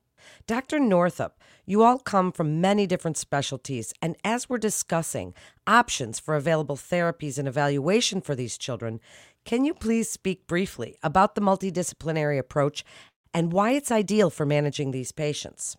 Dr. 0.47 0.79
Northup, 0.79 1.39
you 1.65 1.83
all 1.83 1.99
come 1.99 2.33
from 2.33 2.61
many 2.61 2.87
different 2.87 3.17
specialties, 3.17 3.93
and 4.03 4.17
as 4.25 4.49
we're 4.49 4.59
discussing 4.59 5.35
options 5.67 6.19
for 6.19 6.35
available 6.35 6.77
therapies 6.77 7.39
and 7.39 7.47
evaluation 7.47 8.21
for 8.21 8.35
these 8.35 8.59
children, 8.59 9.01
can 9.45 9.65
you 9.65 9.75
please 9.75 10.09
speak 10.09 10.47
briefly 10.47 10.97
about 11.03 11.35
the 11.35 11.41
multidisciplinary 11.41 12.39
approach 12.39 12.85
and 13.35 13.53
why 13.53 13.73
it's 13.73 13.91
ideal 13.91 14.31
for 14.31 14.47
managing 14.47 14.91
these 14.91 15.13
patients? 15.13 15.77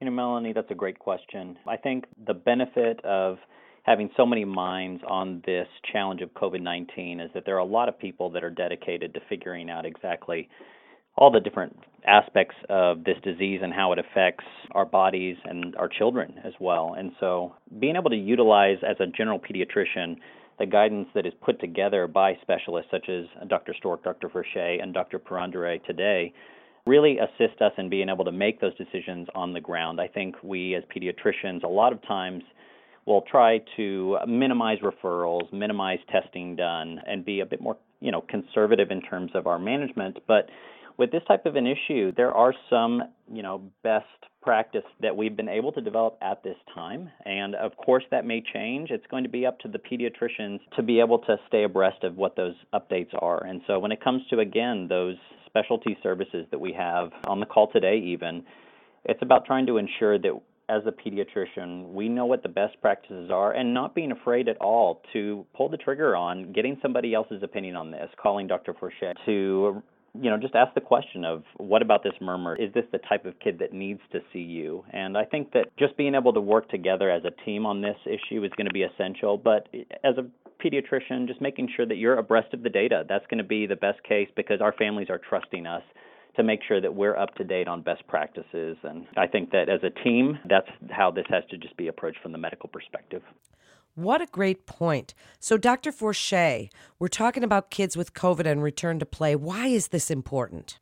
You 0.00 0.06
know, 0.06 0.12
Melanie, 0.12 0.52
that's 0.52 0.70
a 0.70 0.74
great 0.74 0.98
question. 0.98 1.58
I 1.66 1.76
think 1.76 2.06
the 2.26 2.34
benefit 2.34 3.04
of 3.04 3.38
having 3.82 4.10
so 4.16 4.26
many 4.26 4.44
minds 4.44 5.02
on 5.08 5.42
this 5.46 5.66
challenge 5.92 6.20
of 6.20 6.30
COVID 6.34 6.60
19 6.60 7.20
is 7.20 7.30
that 7.34 7.44
there 7.44 7.56
are 7.56 7.58
a 7.58 7.64
lot 7.64 7.88
of 7.88 7.98
people 7.98 8.30
that 8.30 8.44
are 8.44 8.50
dedicated 8.50 9.14
to 9.14 9.20
figuring 9.28 9.70
out 9.70 9.84
exactly 9.84 10.48
all 11.16 11.30
the 11.30 11.40
different 11.40 11.76
aspects 12.06 12.54
of 12.68 13.04
this 13.04 13.16
disease 13.22 13.60
and 13.62 13.72
how 13.72 13.92
it 13.92 13.98
affects 13.98 14.44
our 14.72 14.84
bodies 14.84 15.36
and 15.44 15.76
our 15.76 15.88
children 15.88 16.34
as 16.44 16.54
well. 16.58 16.94
And 16.96 17.12
so, 17.20 17.54
being 17.78 17.96
able 17.96 18.10
to 18.10 18.16
utilize 18.16 18.78
as 18.88 18.96
a 19.00 19.06
general 19.06 19.38
pediatrician 19.38 20.16
the 20.58 20.66
guidance 20.66 21.08
that 21.14 21.26
is 21.26 21.32
put 21.42 21.58
together 21.58 22.06
by 22.06 22.34
specialists 22.42 22.90
such 22.90 23.08
as 23.08 23.24
Dr. 23.48 23.74
Stork, 23.78 24.04
Dr. 24.04 24.28
Forche, 24.28 24.78
and 24.80 24.92
Dr. 24.92 25.18
Purandare 25.18 25.82
today 25.84 26.32
really 26.86 27.18
assist 27.18 27.60
us 27.62 27.72
in 27.78 27.88
being 27.88 28.08
able 28.08 28.24
to 28.24 28.32
make 28.32 28.60
those 28.60 28.76
decisions 28.76 29.28
on 29.34 29.52
the 29.52 29.60
ground. 29.60 30.00
I 30.00 30.08
think 30.08 30.36
we 30.42 30.74
as 30.74 30.82
pediatricians, 30.94 31.62
a 31.62 31.68
lot 31.68 31.92
of 31.92 32.02
times, 32.06 32.42
will 33.06 33.22
try 33.22 33.60
to 33.76 34.18
minimize 34.26 34.78
referrals, 34.80 35.50
minimize 35.52 35.98
testing 36.10 36.56
done, 36.56 37.00
and 37.06 37.24
be 37.24 37.40
a 37.40 37.46
bit 37.46 37.60
more, 37.60 37.76
you 38.00 38.12
know, 38.12 38.22
conservative 38.28 38.90
in 38.90 39.00
terms 39.00 39.30
of 39.34 39.46
our 39.46 39.58
management. 39.58 40.18
But 40.26 40.48
with 41.00 41.10
this 41.10 41.22
type 41.26 41.46
of 41.46 41.56
an 41.56 41.66
issue, 41.66 42.12
there 42.14 42.30
are 42.30 42.52
some, 42.68 43.02
you 43.32 43.42
know, 43.42 43.62
best 43.82 44.04
practice 44.42 44.84
that 45.00 45.16
we've 45.16 45.34
been 45.34 45.48
able 45.48 45.72
to 45.72 45.80
develop 45.80 46.18
at 46.20 46.42
this 46.42 46.56
time. 46.74 47.10
And 47.24 47.54
of 47.54 47.74
course, 47.78 48.04
that 48.10 48.26
may 48.26 48.42
change. 48.52 48.90
It's 48.90 49.06
going 49.10 49.24
to 49.24 49.30
be 49.30 49.46
up 49.46 49.58
to 49.60 49.68
the 49.68 49.78
pediatricians 49.78 50.60
to 50.76 50.82
be 50.82 51.00
able 51.00 51.18
to 51.20 51.36
stay 51.48 51.64
abreast 51.64 52.04
of 52.04 52.16
what 52.16 52.36
those 52.36 52.54
updates 52.74 53.08
are. 53.18 53.42
And 53.42 53.62
so 53.66 53.78
when 53.78 53.92
it 53.92 54.04
comes 54.04 54.20
to, 54.28 54.40
again, 54.40 54.88
those 54.90 55.16
specialty 55.46 55.96
services 56.02 56.46
that 56.50 56.60
we 56.60 56.74
have 56.74 57.08
on 57.26 57.40
the 57.40 57.46
call 57.46 57.72
today, 57.72 57.98
even, 58.04 58.44
it's 59.06 59.22
about 59.22 59.46
trying 59.46 59.66
to 59.66 59.78
ensure 59.78 60.18
that 60.18 60.38
as 60.68 60.82
a 60.86 60.92
pediatrician, 60.92 61.94
we 61.94 62.10
know 62.10 62.26
what 62.26 62.42
the 62.42 62.48
best 62.50 62.78
practices 62.82 63.30
are 63.32 63.52
and 63.52 63.72
not 63.72 63.94
being 63.94 64.12
afraid 64.12 64.48
at 64.48 64.58
all 64.58 65.00
to 65.14 65.46
pull 65.56 65.70
the 65.70 65.78
trigger 65.78 66.14
on 66.14 66.52
getting 66.52 66.78
somebody 66.82 67.14
else's 67.14 67.42
opinion 67.42 67.74
on 67.74 67.90
this, 67.90 68.10
calling 68.22 68.46
Dr. 68.46 68.74
Forche 68.78 69.16
to 69.24 69.82
you 70.14 70.30
know, 70.30 70.36
just 70.36 70.54
ask 70.54 70.74
the 70.74 70.80
question 70.80 71.24
of 71.24 71.44
what 71.56 71.82
about 71.82 72.02
this 72.02 72.14
murmur? 72.20 72.56
Is 72.56 72.72
this 72.74 72.84
the 72.92 72.98
type 72.98 73.26
of 73.26 73.38
kid 73.38 73.58
that 73.60 73.72
needs 73.72 74.00
to 74.12 74.20
see 74.32 74.40
you? 74.40 74.84
And 74.92 75.16
I 75.16 75.24
think 75.24 75.52
that 75.52 75.66
just 75.78 75.96
being 75.96 76.14
able 76.14 76.32
to 76.32 76.40
work 76.40 76.68
together 76.68 77.10
as 77.10 77.22
a 77.24 77.30
team 77.44 77.66
on 77.66 77.80
this 77.80 77.96
issue 78.06 78.44
is 78.44 78.50
going 78.56 78.66
to 78.66 78.72
be 78.72 78.82
essential. 78.82 79.36
But 79.36 79.68
eh, 79.72 79.84
as 80.02 80.16
a 80.18 80.26
pediatrician, 80.62 81.26
just 81.26 81.40
making 81.40 81.68
sure 81.76 81.86
that 81.86 81.96
you're 81.96 82.18
abreast 82.18 82.52
of 82.54 82.62
the 82.62 82.68
data, 82.68 83.04
that's 83.08 83.26
going 83.28 83.38
to 83.38 83.44
be 83.44 83.66
the 83.66 83.76
best 83.76 84.02
case 84.02 84.28
because 84.36 84.60
our 84.60 84.72
families 84.72 85.08
are 85.10 85.18
trusting 85.18 85.66
us 85.66 85.82
to 86.36 86.42
make 86.42 86.60
sure 86.66 86.80
that 86.80 86.94
we're 86.94 87.16
up 87.16 87.34
to 87.36 87.44
date 87.44 87.68
on 87.68 87.82
best 87.82 88.06
practices. 88.06 88.76
And 88.82 89.06
I 89.16 89.26
think 89.26 89.50
that 89.50 89.68
as 89.68 89.80
a 89.82 89.90
team, 90.04 90.38
that's 90.48 90.68
how 90.90 91.10
this 91.10 91.26
has 91.28 91.44
to 91.50 91.56
just 91.56 91.76
be 91.76 91.88
approached 91.88 92.18
from 92.22 92.32
the 92.32 92.38
medical 92.38 92.68
perspective. 92.68 93.22
What 93.94 94.22
a 94.22 94.26
great 94.26 94.66
point. 94.66 95.14
So, 95.38 95.56
Dr. 95.56 95.92
Forche, 95.92 96.70
we're 96.98 97.08
talking 97.08 97.44
about 97.44 97.70
kids 97.70 97.96
with 97.96 98.14
COVID 98.14 98.46
and 98.46 98.62
return 98.62 98.98
to 98.98 99.06
play. 99.06 99.34
Why 99.34 99.66
is 99.66 99.88
this 99.88 100.10
important? 100.10 100.78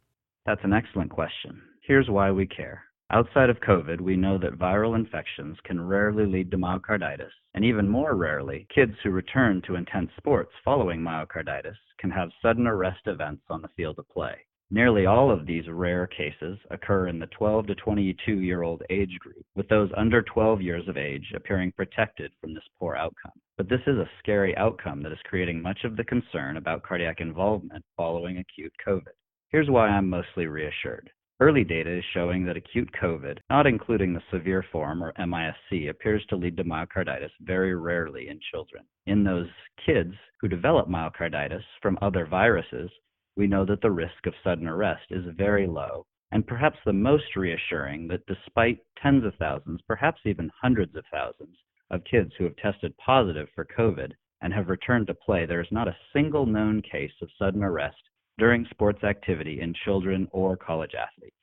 That's 0.47 0.65
an 0.65 0.73
excellent 0.73 1.11
question. 1.11 1.63
Here's 1.87 2.09
why 2.09 2.31
we 2.31 2.47
care. 2.47 2.85
Outside 3.11 3.49
of 3.49 3.61
COVID, 3.61 4.03
we 4.03 4.17
know 4.17 4.37
that 4.37 4.59
viral 4.59 4.95
infections 4.95 5.57
can 5.65 5.81
rarely 5.81 6.27
lead 6.27 6.51
to 6.51 6.59
myocarditis, 6.59 7.31
and 7.55 7.65
even 7.65 7.89
more 7.89 8.15
rarely, 8.15 8.67
kids 8.75 8.93
who 9.03 9.11
return 9.11 9.63
to 9.67 9.77
intense 9.77 10.11
sports 10.19 10.53
following 10.63 11.01
myocarditis 11.01 11.77
can 11.99 12.11
have 12.11 12.29
sudden 12.43 12.67
arrest 12.67 13.07
events 13.07 13.45
on 13.49 13.63
the 13.63 13.71
field 13.77 13.99
of 13.99 14.09
play. 14.11 14.37
Nearly 14.71 15.07
all 15.07 15.31
of 15.31 15.47
these 15.47 15.67
rare 15.67 16.07
cases 16.07 16.59
occur 16.71 17.09
in 17.09 17.19
the 17.19 17.27
12 17.29 17.69
to 17.69 17.75
22 17.77 18.41
year 18.41 18.63
old 18.63 18.83
age 18.91 19.19
group, 19.19 19.43
with 19.55 19.67
those 19.69 19.91
under 19.97 20.21
12 20.21 20.61
years 20.61 20.87
of 20.89 20.99
age 20.99 21.33
appearing 21.35 21.73
protected 21.73 22.33
from 22.39 22.53
this 22.53 22.69
poor 22.79 22.95
outcome. 22.95 23.33
But 23.57 23.71
this 23.71 23.81
is 23.87 23.97
a 23.97 24.11
scary 24.19 24.55
outcome 24.59 25.03
that 25.05 25.13
is 25.13 25.19
creating 25.25 25.63
much 25.63 25.85
of 25.85 25.97
the 25.97 26.05
concern 26.05 26.59
about 26.59 26.83
cardiac 26.83 27.23
involvement 27.23 27.83
following 27.97 28.37
acute 28.37 28.75
COVID. 28.87 29.15
Here's 29.49 29.71
why 29.71 29.89
I'm 29.89 30.11
mostly 30.11 30.47
reassured. 30.47 31.11
Early 31.41 31.65
data 31.65 31.91
is 31.91 32.05
showing 32.13 32.45
that 32.45 32.59
acute 32.59 32.91
COVID, 33.01 33.39
not 33.49 33.67
including 33.67 34.13
the 34.13 34.23
severe 34.31 34.67
form 34.71 35.03
or 35.03 35.15
MIS-C, 35.17 35.87
appears 35.87 36.27
to 36.27 36.37
lead 36.37 36.59
to 36.59 36.65
myocarditis 36.65 37.31
very 37.41 37.75
rarely 37.75 38.29
in 38.29 38.39
children. 38.51 38.85
In 39.07 39.25
those 39.25 39.49
kids 39.87 40.15
who 40.41 40.49
develop 40.49 40.89
myocarditis 40.89 41.63
from 41.81 41.97
other 42.03 42.27
viruses, 42.27 42.91
we 43.39 43.47
know 43.47 43.65
that 43.65 43.81
the 43.81 43.91
risk 43.91 44.27
of 44.27 44.35
sudden 44.43 44.67
arrest 44.67 45.07
is 45.11 45.25
very 45.37 45.69
low, 45.69 46.05
and 46.33 46.45
perhaps 46.45 46.77
the 46.85 46.93
most 46.93 47.37
reassuring 47.37 48.09
that 48.09 48.27
despite 48.27 48.81
tens 49.01 49.25
of 49.25 49.33
thousands, 49.37 49.81
perhaps 49.87 50.21
even 50.25 50.51
hundreds 50.61 50.95
of 50.97 51.05
thousands, 51.13 51.57
of 51.91 52.03
kids 52.03 52.33
who 52.37 52.45
have 52.45 52.57
tested 52.57 52.93
positive 52.99 53.49
for 53.55 53.65
COVID 53.65 54.13
and 54.43 54.53
have 54.53 54.69
returned 54.69 55.07
to 55.07 55.15
play, 55.15 55.47
there 55.47 55.61
is 55.61 55.71
not 55.71 55.87
a 55.87 55.97
single 56.13 56.47
known 56.47 56.83
case 56.83 57.13
of 57.23 57.31
sudden 57.39 57.63
arrest 57.63 58.03
during 58.39 58.67
sports 58.71 59.05
activity 59.05 59.61
in 59.61 59.73
children 59.85 60.27
or 60.33 60.57
college 60.57 60.95
athletes. 60.95 61.35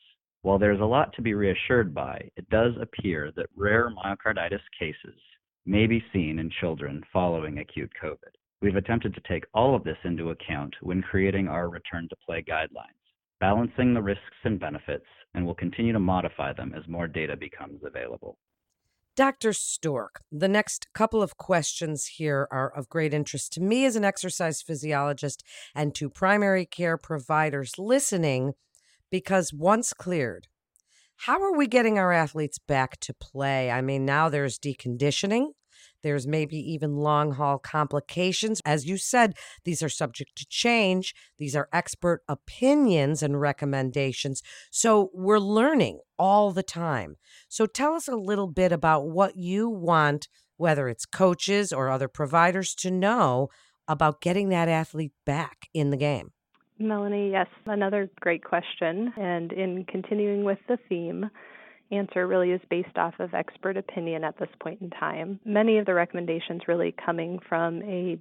While 0.41 0.59
there's 0.59 0.81
a 0.81 0.85
lot 0.85 1.13
to 1.13 1.21
be 1.21 1.33
reassured 1.33 1.93
by, 1.93 2.29
it 2.35 2.47
does 2.49 2.73
appear 2.79 3.31
that 3.37 3.49
rare 3.55 3.89
myocarditis 3.89 4.61
cases 4.77 5.19
may 5.65 5.87
be 5.87 6.03
seen 6.11 6.39
in 6.39 6.51
children 6.59 7.03
following 7.11 7.59
acute 7.59 7.91
COVID. 8.03 8.35
We've 8.61 8.75
attempted 8.75 9.13
to 9.15 9.21
take 9.27 9.45
all 9.53 9.75
of 9.75 9.83
this 9.83 9.97
into 10.03 10.29
account 10.29 10.75
when 10.81 11.01
creating 11.01 11.47
our 11.47 11.69
return 11.69 12.07
to 12.09 12.15
play 12.25 12.43
guidelines, 12.47 13.01
balancing 13.39 13.93
the 13.93 14.01
risks 14.01 14.23
and 14.43 14.59
benefits, 14.59 15.05
and 15.33 15.45
will 15.45 15.55
continue 15.55 15.93
to 15.93 15.99
modify 15.99 16.53
them 16.53 16.73
as 16.75 16.87
more 16.87 17.07
data 17.07 17.35
becomes 17.35 17.81
available. 17.83 18.37
Dr. 19.15 19.53
Stork, 19.53 20.21
the 20.29 20.49
next 20.49 20.87
couple 20.93 21.21
of 21.21 21.37
questions 21.37 22.05
here 22.17 22.49
are 22.51 22.69
of 22.75 22.89
great 22.89 23.13
interest 23.13 23.53
to 23.53 23.61
me 23.61 23.85
as 23.85 23.95
an 23.95 24.03
exercise 24.03 24.61
physiologist 24.61 25.41
and 25.73 25.95
to 25.95 26.09
primary 26.09 26.65
care 26.65 26.97
providers 26.97 27.77
listening 27.77 28.53
because 29.09 29.53
once 29.53 29.93
cleared, 29.93 30.47
how 31.15 31.41
are 31.41 31.55
we 31.55 31.65
getting 31.65 31.97
our 31.97 32.11
athletes 32.11 32.59
back 32.59 32.99
to 32.99 33.13
play? 33.13 33.71
I 33.71 33.81
mean, 33.81 34.03
now 34.05 34.27
there's 34.27 34.59
deconditioning. 34.59 35.51
There's 36.05 36.27
maybe 36.27 36.57
even 36.57 36.97
long 36.97 37.31
haul 37.31 37.57
complications. 37.57 38.61
As 38.63 38.85
you 38.85 38.95
said, 38.95 39.33
these 39.63 39.81
are 39.81 39.89
subject 39.89 40.35
to 40.35 40.45
change. 40.47 41.15
These 41.39 41.55
are 41.55 41.67
expert 41.73 42.21
opinions 42.29 43.23
and 43.23 43.41
recommendations. 43.41 44.43
So 44.69 45.09
we're 45.15 45.39
learning 45.39 46.01
all 46.19 46.51
the 46.51 46.61
time. 46.61 47.15
So 47.49 47.65
tell 47.65 47.95
us 47.95 48.07
a 48.07 48.15
little 48.15 48.45
bit 48.45 48.71
about 48.71 49.07
what 49.07 49.35
you 49.35 49.67
want, 49.67 50.27
whether 50.57 50.87
it's 50.89 51.07
coaches 51.07 51.73
or 51.73 51.89
other 51.89 52.07
providers, 52.07 52.75
to 52.75 52.91
know 52.91 53.49
about 53.87 54.21
getting 54.21 54.49
that 54.49 54.69
athlete 54.69 55.13
back 55.25 55.69
in 55.73 55.89
the 55.89 55.97
game. 55.97 56.33
Melanie, 56.77 57.31
yes, 57.31 57.47
another 57.65 58.11
great 58.19 58.43
question. 58.43 59.11
And 59.17 59.51
in 59.51 59.85
continuing 59.85 60.43
with 60.43 60.59
the 60.67 60.77
theme, 60.87 61.31
answer 61.91 62.27
really 62.27 62.51
is 62.51 62.61
based 62.69 62.97
off 62.97 63.13
of 63.19 63.33
expert 63.33 63.77
opinion 63.77 64.23
at 64.23 64.37
this 64.37 64.49
point 64.59 64.81
in 64.81 64.89
time. 64.89 65.39
Many 65.45 65.77
of 65.77 65.85
the 65.85 65.93
recommendations 65.93 66.67
really 66.67 66.93
coming 67.03 67.39
from 67.47 67.81
a 67.83 68.17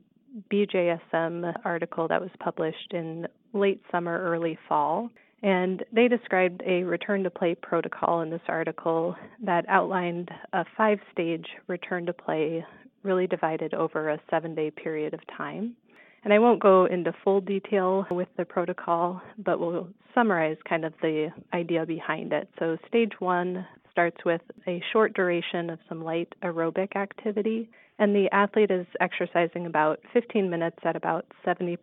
BJSM 0.50 1.54
article 1.64 2.08
that 2.08 2.20
was 2.20 2.30
published 2.40 2.92
in 2.92 3.26
late 3.52 3.80
summer, 3.90 4.18
early 4.18 4.58
fall. 4.68 5.10
And 5.42 5.84
they 5.92 6.08
described 6.08 6.62
a 6.64 6.84
return 6.84 7.22
to 7.24 7.30
play 7.30 7.54
protocol 7.54 8.22
in 8.22 8.30
this 8.30 8.40
article 8.48 9.14
that 9.42 9.66
outlined 9.68 10.30
a 10.52 10.64
five 10.76 10.98
stage 11.12 11.46
return 11.66 12.06
to 12.06 12.12
play, 12.14 12.64
really 13.02 13.26
divided 13.26 13.74
over 13.74 14.08
a 14.08 14.20
seven 14.30 14.54
day 14.54 14.70
period 14.70 15.12
of 15.12 15.20
time. 15.36 15.76
And 16.24 16.32
I 16.32 16.38
won't 16.38 16.60
go 16.60 16.86
into 16.86 17.12
full 17.22 17.42
detail 17.42 18.06
with 18.10 18.28
the 18.38 18.46
protocol, 18.46 19.20
but 19.38 19.60
we'll 19.60 19.88
summarize 20.14 20.56
kind 20.66 20.86
of 20.86 20.94
the 21.02 21.28
idea 21.52 21.84
behind 21.84 22.32
it. 22.32 22.48
So, 22.58 22.78
stage 22.88 23.12
one 23.18 23.66
starts 23.90 24.24
with 24.24 24.40
a 24.66 24.82
short 24.92 25.14
duration 25.14 25.70
of 25.70 25.78
some 25.88 26.02
light 26.02 26.34
aerobic 26.42 26.96
activity, 26.96 27.68
and 27.98 28.14
the 28.14 28.28
athlete 28.32 28.70
is 28.70 28.86
exercising 29.00 29.66
about 29.66 30.00
15 30.12 30.50
minutes 30.50 30.78
at 30.84 30.96
about 30.96 31.26
70% 31.46 31.76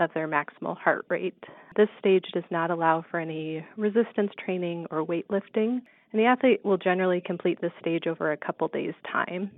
of 0.00 0.10
their 0.12 0.28
maximal 0.28 0.76
heart 0.76 1.06
rate. 1.08 1.42
This 1.76 1.88
stage 2.00 2.26
does 2.34 2.44
not 2.50 2.70
allow 2.70 3.04
for 3.10 3.20
any 3.20 3.64
resistance 3.76 4.32
training 4.44 4.86
or 4.90 5.06
weightlifting, 5.06 5.80
and 6.12 6.20
the 6.20 6.26
athlete 6.26 6.64
will 6.64 6.78
generally 6.78 7.22
complete 7.24 7.60
this 7.60 7.72
stage 7.80 8.06
over 8.06 8.32
a 8.32 8.36
couple 8.36 8.68
days' 8.68 8.94
time. 9.10 9.50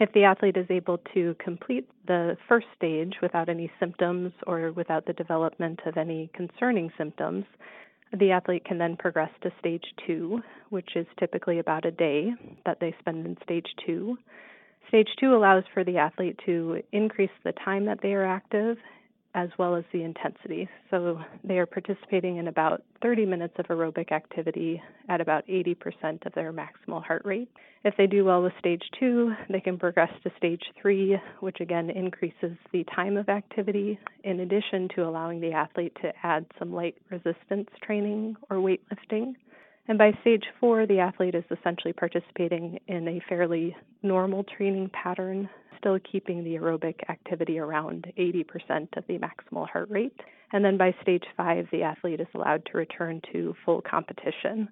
If 0.00 0.12
the 0.12 0.24
athlete 0.24 0.56
is 0.56 0.66
able 0.70 0.98
to 1.14 1.36
complete 1.38 1.88
the 2.06 2.36
first 2.48 2.66
stage 2.76 3.14
without 3.22 3.48
any 3.48 3.70
symptoms 3.78 4.32
or 4.46 4.72
without 4.72 5.06
the 5.06 5.12
development 5.12 5.80
of 5.86 5.96
any 5.96 6.30
concerning 6.34 6.90
symptoms, 6.98 7.44
the 8.18 8.32
athlete 8.32 8.64
can 8.64 8.78
then 8.78 8.96
progress 8.96 9.30
to 9.42 9.52
stage 9.60 9.84
two, 10.06 10.42
which 10.70 10.96
is 10.96 11.06
typically 11.18 11.60
about 11.60 11.84
a 11.84 11.92
day 11.92 12.32
that 12.66 12.80
they 12.80 12.94
spend 12.98 13.24
in 13.24 13.36
stage 13.44 13.66
two. 13.86 14.18
Stage 14.88 15.08
two 15.18 15.34
allows 15.34 15.64
for 15.72 15.84
the 15.84 15.98
athlete 15.98 16.38
to 16.44 16.82
increase 16.92 17.30
the 17.44 17.52
time 17.64 17.84
that 17.84 18.00
they 18.02 18.14
are 18.14 18.26
active 18.26 18.76
as 19.34 19.48
well 19.58 19.74
as 19.74 19.84
the 19.92 20.02
intensity. 20.02 20.68
So 20.90 21.20
they 21.42 21.58
are 21.58 21.66
participating 21.66 22.36
in 22.36 22.48
about 22.48 22.82
30 23.02 23.26
minutes 23.26 23.54
of 23.58 23.66
aerobic 23.66 24.12
activity 24.12 24.80
at 25.08 25.20
about 25.20 25.46
80% 25.48 26.24
of 26.24 26.32
their 26.34 26.52
maximal 26.52 27.04
heart 27.04 27.22
rate. 27.24 27.48
If 27.84 27.94
they 27.98 28.06
do 28.06 28.24
well 28.24 28.42
with 28.42 28.52
stage 28.58 28.82
two, 28.98 29.34
they 29.50 29.60
can 29.60 29.78
progress 29.78 30.10
to 30.22 30.32
stage 30.38 30.62
three, 30.80 31.18
which 31.40 31.58
again 31.60 31.90
increases 31.90 32.56
the 32.72 32.84
time 32.96 33.18
of 33.18 33.28
activity, 33.28 33.98
in 34.22 34.40
addition 34.40 34.88
to 34.94 35.02
allowing 35.02 35.40
the 35.40 35.52
athlete 35.52 35.94
to 36.00 36.12
add 36.22 36.46
some 36.58 36.72
light 36.72 36.96
resistance 37.10 37.68
training 37.82 38.36
or 38.48 38.56
weightlifting. 38.56 39.34
And 39.86 39.98
by 39.98 40.12
stage 40.22 40.44
four, 40.60 40.86
the 40.86 41.00
athlete 41.00 41.34
is 41.34 41.44
essentially 41.50 41.92
participating 41.92 42.80
in 42.86 43.06
a 43.06 43.22
fairly 43.28 43.76
normal 44.02 44.44
training 44.44 44.90
pattern 44.90 45.48
still 45.78 45.98
keeping 46.10 46.42
the 46.42 46.54
aerobic 46.54 47.08
activity 47.10 47.58
around 47.58 48.10
80% 48.18 48.96
of 48.96 49.06
the 49.06 49.18
maximal 49.18 49.68
heart 49.68 49.90
rate. 49.90 50.18
And 50.52 50.64
then 50.64 50.78
by 50.78 50.94
stage 51.02 51.24
five, 51.36 51.66
the 51.70 51.82
athlete 51.82 52.20
is 52.20 52.26
allowed 52.34 52.64
to 52.66 52.78
return 52.78 53.20
to 53.32 53.54
full 53.64 53.82
competition. 53.82 54.68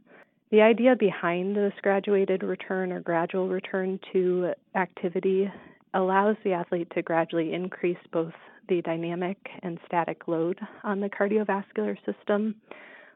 The 0.50 0.62
idea 0.62 0.96
behind 0.96 1.56
this 1.56 1.72
graduated 1.82 2.42
return 2.42 2.92
or 2.92 3.00
gradual 3.00 3.48
return 3.48 4.00
to 4.12 4.52
activity 4.74 5.50
allows 5.92 6.36
the 6.44 6.52
athlete 6.52 6.88
to 6.94 7.02
gradually 7.02 7.52
increase 7.52 7.98
both 8.12 8.32
the 8.68 8.80
dynamic 8.80 9.36
and 9.62 9.78
static 9.86 10.28
load 10.28 10.58
on 10.84 11.00
the 11.00 11.10
cardiovascular 11.10 11.96
system 12.06 12.54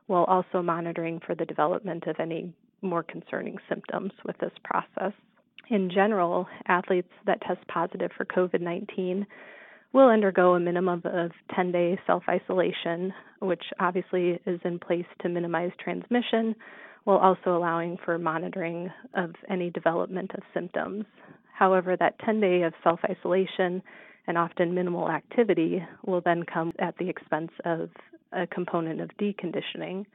while 0.07 0.25
also 0.25 0.63
monitoring 0.63 1.21
for 1.27 1.35
the 1.35 1.45
development 1.45 2.07
of 2.07 2.17
any 2.21 2.53
more 2.83 3.03
concerning 3.03 3.57
symptoms 3.69 4.13
with 4.25 4.37
this 4.39 4.53
process 4.65 5.13
in 5.69 5.91
general, 5.91 6.47
athletes 6.69 7.13
that 7.27 7.41
test 7.43 7.67
positive 7.69 8.11
for 8.17 8.25
COVID 8.25 8.61
19 8.61 9.27
will 9.93 10.09
undergo 10.09 10.55
a 10.55 10.61
minimum 10.61 11.03
of 11.05 11.33
10 11.55 11.73
day 11.73 11.99
self 12.07 12.23
isolation, 12.29 13.13
which 13.41 13.63
obviously 13.81 14.41
is 14.47 14.61
in 14.65 14.79
place 14.79 15.07
to 15.23 15.29
minimize 15.29 15.73
transmission 15.83 16.55
while 17.05 17.19
also 17.19 17.57
allowing 17.57 17.97
for 18.05 18.19
monitoring 18.19 18.91
of 19.15 19.31
any 19.49 19.71
development 19.71 20.31
of 20.35 20.43
symptoms. 20.53 21.05
However, 21.53 21.97
that 21.97 22.19
10 22.25 22.41
day 22.41 22.63
of 22.63 22.73
self 22.85 23.01
isolation 23.09 23.83
and 24.29 24.37
often 24.37 24.75
minimal 24.75 25.09
activity 25.09 25.85
will 26.05 26.21
then 26.21 26.43
come 26.43 26.73
at 26.79 26.97
the 26.99 27.09
expense 27.09 27.53
of 27.65 27.91
a 28.33 28.47
component 28.47 29.01
of 29.01 29.11
deconditioning. 29.21 30.07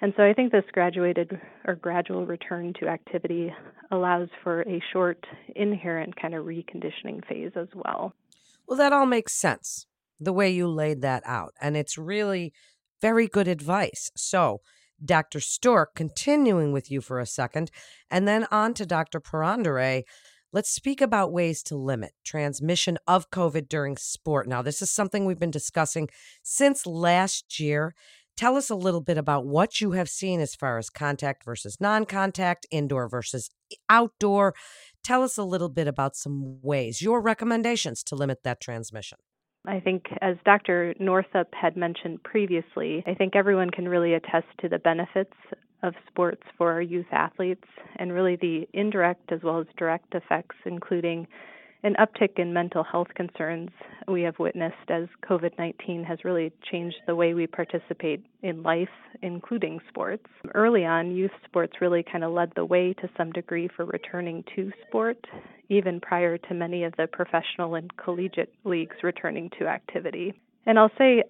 And 0.00 0.14
so 0.16 0.22
I 0.22 0.32
think 0.32 0.50
this 0.50 0.64
graduated 0.72 1.38
or 1.66 1.74
gradual 1.74 2.24
return 2.24 2.72
to 2.80 2.88
activity 2.88 3.52
allows 3.90 4.28
for 4.42 4.62
a 4.62 4.82
short, 4.92 5.26
inherent 5.54 6.16
kind 6.20 6.34
of 6.34 6.46
reconditioning 6.46 7.26
phase 7.28 7.52
as 7.54 7.68
well. 7.74 8.14
Well, 8.66 8.78
that 8.78 8.92
all 8.92 9.06
makes 9.06 9.34
sense 9.34 9.86
the 10.18 10.32
way 10.32 10.50
you 10.50 10.68
laid 10.68 11.02
that 11.02 11.22
out. 11.26 11.52
And 11.60 11.76
it's 11.76 11.98
really 11.98 12.52
very 13.00 13.26
good 13.26 13.48
advice. 13.48 14.10
So, 14.16 14.60
Dr. 15.02 15.40
Stork, 15.40 15.94
continuing 15.94 16.72
with 16.72 16.90
you 16.90 17.00
for 17.00 17.18
a 17.18 17.26
second, 17.26 17.70
and 18.10 18.28
then 18.28 18.46
on 18.50 18.74
to 18.74 18.84
Dr. 18.84 19.20
Purandare. 19.20 20.02
Let's 20.52 20.70
speak 20.70 21.00
about 21.00 21.32
ways 21.32 21.62
to 21.64 21.76
limit 21.76 22.12
transmission 22.24 22.98
of 23.06 23.30
COVID 23.30 23.68
during 23.68 23.96
sport. 23.96 24.48
Now, 24.48 24.62
this 24.62 24.82
is 24.82 24.90
something 24.90 25.24
we've 25.24 25.38
been 25.38 25.52
discussing 25.52 26.08
since 26.42 26.86
last 26.86 27.60
year. 27.60 27.94
Tell 28.36 28.56
us 28.56 28.68
a 28.68 28.74
little 28.74 29.00
bit 29.00 29.16
about 29.16 29.46
what 29.46 29.80
you 29.80 29.92
have 29.92 30.08
seen 30.08 30.40
as 30.40 30.56
far 30.56 30.78
as 30.78 30.90
contact 30.90 31.44
versus 31.44 31.76
non 31.80 32.04
contact, 32.04 32.66
indoor 32.72 33.08
versus 33.08 33.48
outdoor. 33.88 34.54
Tell 35.04 35.22
us 35.22 35.38
a 35.38 35.44
little 35.44 35.68
bit 35.68 35.86
about 35.86 36.16
some 36.16 36.58
ways, 36.62 37.00
your 37.00 37.20
recommendations 37.20 38.02
to 38.04 38.16
limit 38.16 38.42
that 38.42 38.60
transmission. 38.60 39.18
I 39.68 39.78
think, 39.78 40.06
as 40.20 40.36
Dr. 40.44 40.94
Northup 40.98 41.48
had 41.52 41.76
mentioned 41.76 42.24
previously, 42.24 43.04
I 43.06 43.14
think 43.14 43.36
everyone 43.36 43.70
can 43.70 43.86
really 43.86 44.14
attest 44.14 44.46
to 44.62 44.68
the 44.68 44.78
benefits 44.78 45.34
of 45.82 45.94
sports 46.08 46.42
for 46.56 46.72
our 46.72 46.82
youth 46.82 47.06
athletes 47.12 47.66
and 47.96 48.12
really 48.12 48.36
the 48.36 48.68
indirect 48.72 49.32
as 49.32 49.42
well 49.42 49.60
as 49.60 49.66
direct 49.76 50.14
effects, 50.14 50.56
including 50.64 51.26
an 51.82 51.96
uptick 51.98 52.38
in 52.38 52.52
mental 52.52 52.84
health 52.84 53.08
concerns 53.14 53.70
we 54.06 54.22
have 54.22 54.38
witnessed 54.38 54.90
as 54.90 55.08
COVID 55.24 55.52
19 55.58 56.04
has 56.04 56.18
really 56.24 56.52
changed 56.70 56.96
the 57.06 57.14
way 57.14 57.32
we 57.32 57.46
participate 57.46 58.24
in 58.42 58.62
life, 58.62 58.88
including 59.22 59.80
sports. 59.88 60.26
Early 60.54 60.84
on, 60.84 61.12
youth 61.12 61.30
sports 61.46 61.74
really 61.80 62.02
kind 62.02 62.24
of 62.24 62.32
led 62.32 62.52
the 62.54 62.64
way 62.64 62.92
to 62.94 63.08
some 63.16 63.32
degree 63.32 63.68
for 63.74 63.84
returning 63.86 64.44
to 64.56 64.72
sport, 64.86 65.24
even 65.68 66.00
prior 66.00 66.36
to 66.36 66.54
many 66.54 66.84
of 66.84 66.92
the 66.98 67.06
professional 67.06 67.74
and 67.74 67.94
collegiate 67.96 68.52
leagues 68.64 68.96
returning 69.02 69.50
to 69.58 69.66
activity. 69.66 70.34
And 70.66 70.78
I'll 70.78 70.92
say, 70.98 71.22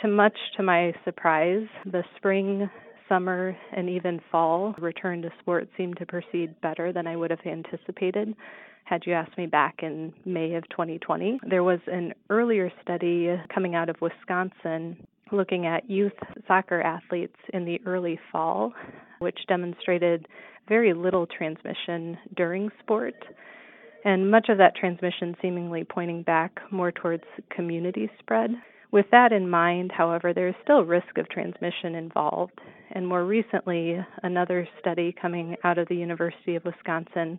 to 0.00 0.08
much 0.08 0.36
to 0.56 0.62
my 0.62 0.92
surprise, 1.04 1.66
the 1.84 2.04
spring 2.16 2.70
summer 3.08 3.56
and 3.76 3.88
even 3.88 4.20
fall 4.30 4.74
return 4.78 5.22
to 5.22 5.30
sport 5.40 5.68
seemed 5.76 5.96
to 5.98 6.06
proceed 6.06 6.60
better 6.60 6.92
than 6.92 7.06
I 7.06 7.16
would 7.16 7.30
have 7.30 7.40
anticipated 7.46 8.34
had 8.84 9.02
you 9.04 9.12
asked 9.12 9.36
me 9.36 9.46
back 9.46 9.80
in 9.82 10.14
May 10.24 10.54
of 10.54 10.66
2020. 10.70 11.40
There 11.48 11.62
was 11.62 11.80
an 11.86 12.14
earlier 12.30 12.72
study 12.82 13.28
coming 13.54 13.74
out 13.74 13.90
of 13.90 13.96
Wisconsin 14.00 14.96
looking 15.30 15.66
at 15.66 15.90
youth 15.90 16.14
soccer 16.46 16.80
athletes 16.80 17.36
in 17.52 17.66
the 17.66 17.80
early 17.84 18.18
fall, 18.32 18.72
which 19.18 19.38
demonstrated 19.46 20.26
very 20.68 20.94
little 20.94 21.26
transmission 21.26 22.16
during 22.34 22.70
sport, 22.80 23.14
and 24.04 24.30
much 24.30 24.48
of 24.48 24.56
that 24.58 24.74
transmission 24.74 25.36
seemingly 25.42 25.84
pointing 25.84 26.22
back 26.22 26.58
more 26.70 26.92
towards 26.92 27.24
community 27.50 28.10
spread. 28.18 28.50
With 28.90 29.06
that 29.10 29.32
in 29.32 29.50
mind, 29.50 29.92
however, 29.92 30.32
there 30.32 30.48
is 30.48 30.54
still 30.62 30.82
risk 30.82 31.18
of 31.18 31.28
transmission 31.28 31.94
involved, 31.94 32.58
and 32.92 33.06
more 33.06 33.24
recently, 33.24 33.98
another 34.22 34.66
study 34.80 35.14
coming 35.20 35.56
out 35.62 35.76
of 35.76 35.88
the 35.88 35.96
University 35.96 36.56
of 36.56 36.64
Wisconsin 36.64 37.38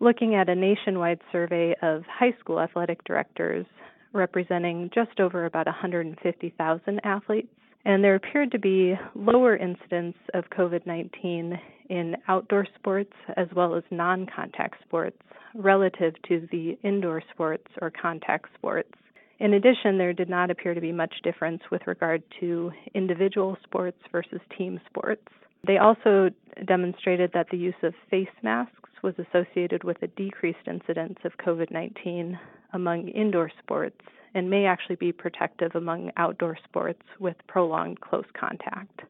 looking 0.00 0.34
at 0.34 0.48
a 0.48 0.54
nationwide 0.54 1.20
survey 1.32 1.74
of 1.80 2.02
high 2.06 2.34
school 2.40 2.60
athletic 2.60 3.02
directors 3.04 3.64
representing 4.12 4.90
just 4.94 5.20
over 5.20 5.46
about 5.46 5.66
150,000 5.66 7.00
athletes. 7.04 7.48
And 7.86 8.02
there 8.02 8.14
appeared 8.14 8.50
to 8.52 8.58
be 8.58 8.94
lower 9.14 9.56
incidence 9.56 10.16
of 10.32 10.44
COVID 10.50 10.86
19 10.86 11.58
in 11.90 12.16
outdoor 12.28 12.66
sports 12.78 13.12
as 13.36 13.48
well 13.54 13.74
as 13.74 13.82
non 13.90 14.26
contact 14.34 14.82
sports 14.84 15.18
relative 15.54 16.14
to 16.28 16.48
the 16.50 16.78
indoor 16.82 17.22
sports 17.32 17.66
or 17.82 17.90
contact 17.90 18.46
sports. 18.54 18.92
In 19.44 19.52
addition, 19.52 19.98
there 19.98 20.14
did 20.14 20.30
not 20.30 20.50
appear 20.50 20.72
to 20.72 20.80
be 20.80 20.90
much 20.90 21.16
difference 21.22 21.60
with 21.70 21.86
regard 21.86 22.22
to 22.40 22.72
individual 22.94 23.58
sports 23.62 23.98
versus 24.10 24.40
team 24.56 24.80
sports. 24.88 25.26
They 25.66 25.76
also 25.76 26.30
demonstrated 26.64 27.30
that 27.34 27.48
the 27.50 27.58
use 27.58 27.74
of 27.82 27.92
face 28.10 28.26
masks 28.42 28.88
was 29.02 29.12
associated 29.18 29.84
with 29.84 30.00
a 30.00 30.06
decreased 30.06 30.66
incidence 30.66 31.18
of 31.24 31.32
COVID 31.36 31.70
19 31.70 32.38
among 32.72 33.08
indoor 33.08 33.52
sports 33.62 34.00
and 34.32 34.48
may 34.48 34.64
actually 34.64 34.96
be 34.96 35.12
protective 35.12 35.74
among 35.74 36.10
outdoor 36.16 36.56
sports 36.64 37.02
with 37.20 37.36
prolonged 37.46 38.00
close 38.00 38.24
contact. 38.32 39.02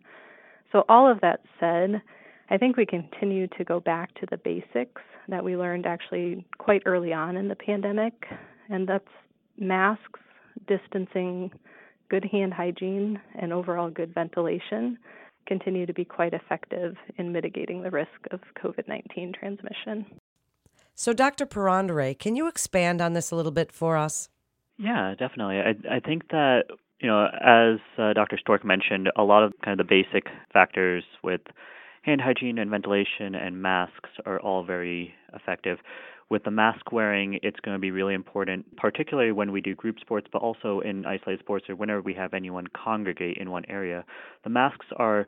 So, 0.72 0.84
all 0.88 1.08
of 1.08 1.20
that 1.20 1.42
said, 1.60 2.02
I 2.50 2.58
think 2.58 2.76
we 2.76 2.86
continue 2.86 3.46
to 3.56 3.62
go 3.62 3.78
back 3.78 4.12
to 4.16 4.26
the 4.28 4.38
basics 4.38 5.02
that 5.28 5.44
we 5.44 5.56
learned 5.56 5.86
actually 5.86 6.44
quite 6.58 6.82
early 6.86 7.12
on 7.12 7.36
in 7.36 7.46
the 7.46 7.54
pandemic, 7.54 8.26
and 8.68 8.88
that's 8.88 9.06
masks, 9.56 10.20
distancing, 10.66 11.50
good 12.08 12.24
hand 12.24 12.54
hygiene, 12.54 13.20
and 13.40 13.52
overall 13.52 13.90
good 13.90 14.14
ventilation 14.14 14.98
continue 15.46 15.86
to 15.86 15.92
be 15.92 16.04
quite 16.04 16.32
effective 16.32 16.96
in 17.18 17.32
mitigating 17.32 17.82
the 17.82 17.90
risk 17.90 18.08
of 18.30 18.40
COVID 18.62 18.88
19 18.88 19.32
transmission. 19.38 20.06
So, 20.94 21.12
Dr. 21.12 21.44
Purandare, 21.44 22.18
can 22.18 22.36
you 22.36 22.46
expand 22.46 23.00
on 23.00 23.14
this 23.14 23.30
a 23.30 23.36
little 23.36 23.52
bit 23.52 23.72
for 23.72 23.96
us? 23.96 24.28
Yeah, 24.78 25.14
definitely. 25.18 25.58
I, 25.58 25.96
I 25.96 26.00
think 26.00 26.28
that, 26.28 26.64
you 27.00 27.08
know, 27.08 27.26
as 27.26 27.80
uh, 27.98 28.12
Dr. 28.12 28.38
Stork 28.38 28.64
mentioned, 28.64 29.10
a 29.16 29.22
lot 29.22 29.42
of 29.42 29.52
kind 29.64 29.78
of 29.78 29.86
the 29.86 29.90
basic 29.90 30.26
factors 30.52 31.04
with 31.22 31.40
hand 32.02 32.20
hygiene 32.20 32.58
and 32.58 32.70
ventilation 32.70 33.34
and 33.34 33.60
masks 33.60 34.10
are 34.26 34.38
all 34.40 34.64
very 34.64 35.14
effective. 35.32 35.78
With 36.30 36.44
the 36.44 36.50
mask 36.50 36.90
wearing, 36.92 37.38
it's 37.42 37.60
going 37.60 37.74
to 37.74 37.80
be 37.80 37.90
really 37.90 38.14
important, 38.14 38.76
particularly 38.76 39.32
when 39.32 39.52
we 39.52 39.60
do 39.60 39.74
group 39.74 40.00
sports, 40.00 40.26
but 40.32 40.42
also 40.42 40.80
in 40.80 41.04
isolated 41.04 41.40
sports 41.40 41.68
or 41.68 41.76
whenever 41.76 42.00
we 42.00 42.14
have 42.14 42.34
anyone 42.34 42.66
congregate 42.68 43.36
in 43.36 43.50
one 43.50 43.64
area. 43.68 44.04
The 44.42 44.50
masks 44.50 44.86
are 44.96 45.26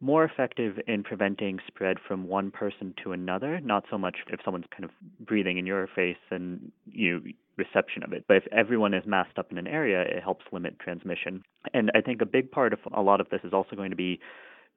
more 0.00 0.24
effective 0.24 0.78
in 0.88 1.04
preventing 1.04 1.60
spread 1.66 1.96
from 2.06 2.26
one 2.26 2.50
person 2.50 2.92
to 3.04 3.12
another, 3.12 3.60
not 3.60 3.84
so 3.88 3.96
much 3.96 4.16
if 4.28 4.40
someone's 4.44 4.66
kind 4.70 4.84
of 4.84 4.90
breathing 5.24 5.58
in 5.58 5.66
your 5.66 5.86
face 5.94 6.16
and 6.30 6.72
you 6.90 7.22
reception 7.56 8.02
of 8.02 8.12
it. 8.12 8.24
But 8.26 8.38
if 8.38 8.44
everyone 8.50 8.94
is 8.94 9.04
masked 9.06 9.38
up 9.38 9.52
in 9.52 9.58
an 9.58 9.66
area, 9.66 10.02
it 10.02 10.22
helps 10.22 10.44
limit 10.52 10.78
transmission. 10.80 11.44
And 11.72 11.92
I 11.94 12.00
think 12.00 12.20
a 12.20 12.26
big 12.26 12.50
part 12.50 12.72
of 12.72 12.80
a 12.92 13.02
lot 13.02 13.20
of 13.20 13.28
this 13.30 13.40
is 13.44 13.52
also 13.52 13.76
going 13.76 13.90
to 13.90 13.96
be 13.96 14.18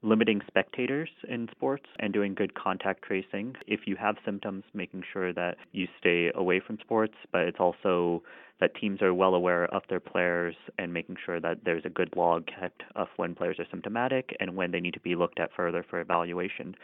limiting 0.02 0.42
spectators 0.48 1.10
in 1.28 1.48
sports 1.52 1.86
and 2.00 2.14
doing 2.14 2.36
good 2.36 2.54
contact 2.54 3.04
tracing. 3.04 3.56
If 3.68 3.82
you 3.86 3.96
have 3.96 4.16
symptoms, 4.24 4.64
making 4.74 5.04
sure 5.12 5.34
that 5.34 5.58
you 5.72 5.88
stay 6.00 6.32
away 6.36 6.60
from 6.60 6.78
sports, 6.80 7.16
but 7.32 7.42
it's 7.42 7.60
also 7.60 8.22
that 8.60 8.76
teams 8.76 9.02
are 9.02 9.14
well 9.14 9.36
aware 9.36 9.66
of 9.74 9.84
their 9.90 10.00
players 10.00 10.56
and 10.78 10.94
making 10.94 11.18
sure 11.26 11.40
that 11.42 11.60
there's 11.66 11.86
a 11.86 11.90
good 11.90 12.14
log 12.16 12.48
kept 12.48 12.84
of 12.96 13.08
when 13.18 13.36
players 13.36 13.58
are 13.60 13.66
symptomatic 13.70 14.36
and 14.40 14.56
when 14.56 14.72
they 14.72 14.80
need 14.80 14.94
to 14.94 15.00
be 15.02 15.16
looked 15.16 15.40
at 15.40 15.50
further 15.56 15.86
for 15.90 16.00
evaluation 16.00 16.76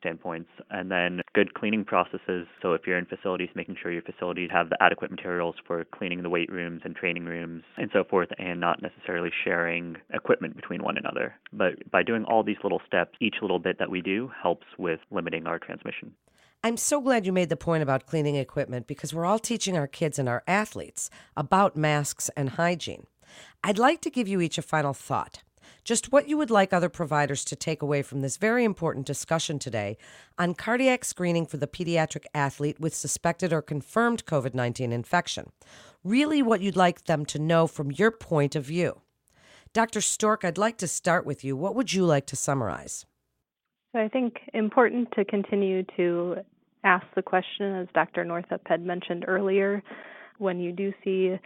standpoints. 0.00 0.50
And 0.70 0.90
then 0.90 1.20
good 1.34 1.54
cleaning 1.54 1.84
processes. 1.84 2.46
So 2.62 2.72
if 2.72 2.82
you're 2.86 2.98
in 2.98 3.06
facilities, 3.06 3.50
making 3.54 3.76
sure 3.80 3.92
your 3.92 4.02
facilities 4.02 4.50
have 4.52 4.70
the 4.70 4.82
adequate 4.82 5.10
materials 5.10 5.56
for 5.66 5.84
cleaning 5.84 6.22
the 6.22 6.30
weight 6.30 6.50
rooms 6.50 6.82
and 6.84 6.96
training 6.96 7.26
rooms 7.26 7.62
and 7.76 7.90
so 7.92 8.04
forth, 8.04 8.28
and 8.38 8.60
not 8.60 8.82
necessarily 8.82 9.30
sharing 9.44 9.96
equipment 10.12 10.56
between 10.56 10.82
one 10.82 10.96
another. 10.96 11.34
But 11.52 11.90
by 11.90 12.02
doing 12.02 12.24
all 12.24 12.42
these 12.42 12.56
little 12.62 12.80
steps, 12.86 13.16
each 13.20 13.36
little 13.42 13.58
bit 13.58 13.78
that 13.78 13.90
we 13.90 14.00
do 14.00 14.30
helps 14.42 14.66
with 14.78 15.00
limiting 15.10 15.46
our 15.46 15.58
transmission. 15.58 16.14
I'm 16.62 16.76
so 16.76 17.00
glad 17.00 17.24
you 17.24 17.32
made 17.32 17.48
the 17.48 17.56
point 17.56 17.82
about 17.82 18.04
cleaning 18.04 18.36
equipment 18.36 18.86
because 18.86 19.14
we're 19.14 19.24
all 19.24 19.38
teaching 19.38 19.78
our 19.78 19.86
kids 19.86 20.18
and 20.18 20.28
our 20.28 20.42
athletes 20.46 21.08
about 21.34 21.74
masks 21.74 22.28
and 22.36 22.50
hygiene. 22.50 23.06
I'd 23.64 23.78
like 23.78 24.02
to 24.02 24.10
give 24.10 24.28
you 24.28 24.40
each 24.42 24.58
a 24.58 24.62
final 24.62 24.92
thought. 24.92 25.42
Just 25.84 26.12
what 26.12 26.28
you 26.28 26.36
would 26.36 26.50
like 26.50 26.72
other 26.72 26.88
providers 26.88 27.44
to 27.46 27.56
take 27.56 27.82
away 27.82 28.02
from 28.02 28.20
this 28.20 28.36
very 28.36 28.64
important 28.64 29.06
discussion 29.06 29.58
today 29.58 29.96
on 30.38 30.54
cardiac 30.54 31.04
screening 31.04 31.46
for 31.46 31.56
the 31.56 31.66
pediatric 31.66 32.24
athlete 32.34 32.78
with 32.78 32.94
suspected 32.94 33.52
or 33.52 33.62
confirmed 33.62 34.26
COVID 34.26 34.54
19 34.54 34.92
infection. 34.92 35.52
Really, 36.04 36.42
what 36.42 36.60
you'd 36.60 36.76
like 36.76 37.04
them 37.04 37.24
to 37.26 37.38
know 37.38 37.66
from 37.66 37.90
your 37.90 38.10
point 38.10 38.54
of 38.54 38.64
view. 38.64 39.00
Dr. 39.72 40.00
Stork, 40.00 40.44
I'd 40.44 40.58
like 40.58 40.78
to 40.78 40.88
start 40.88 41.24
with 41.24 41.44
you. 41.44 41.56
What 41.56 41.74
would 41.74 41.92
you 41.92 42.04
like 42.04 42.26
to 42.26 42.36
summarize? 42.36 43.06
So 43.92 44.00
I 44.00 44.08
think 44.08 44.38
important 44.54 45.12
to 45.12 45.24
continue 45.24 45.84
to 45.96 46.36
ask 46.84 47.06
the 47.14 47.22
question, 47.22 47.74
as 47.76 47.88
Dr. 47.94 48.24
Northup 48.24 48.62
had 48.66 48.84
mentioned 48.84 49.24
earlier, 49.28 49.82
when 50.38 50.58
you 50.58 50.72
do 50.72 50.92
see 51.04 51.38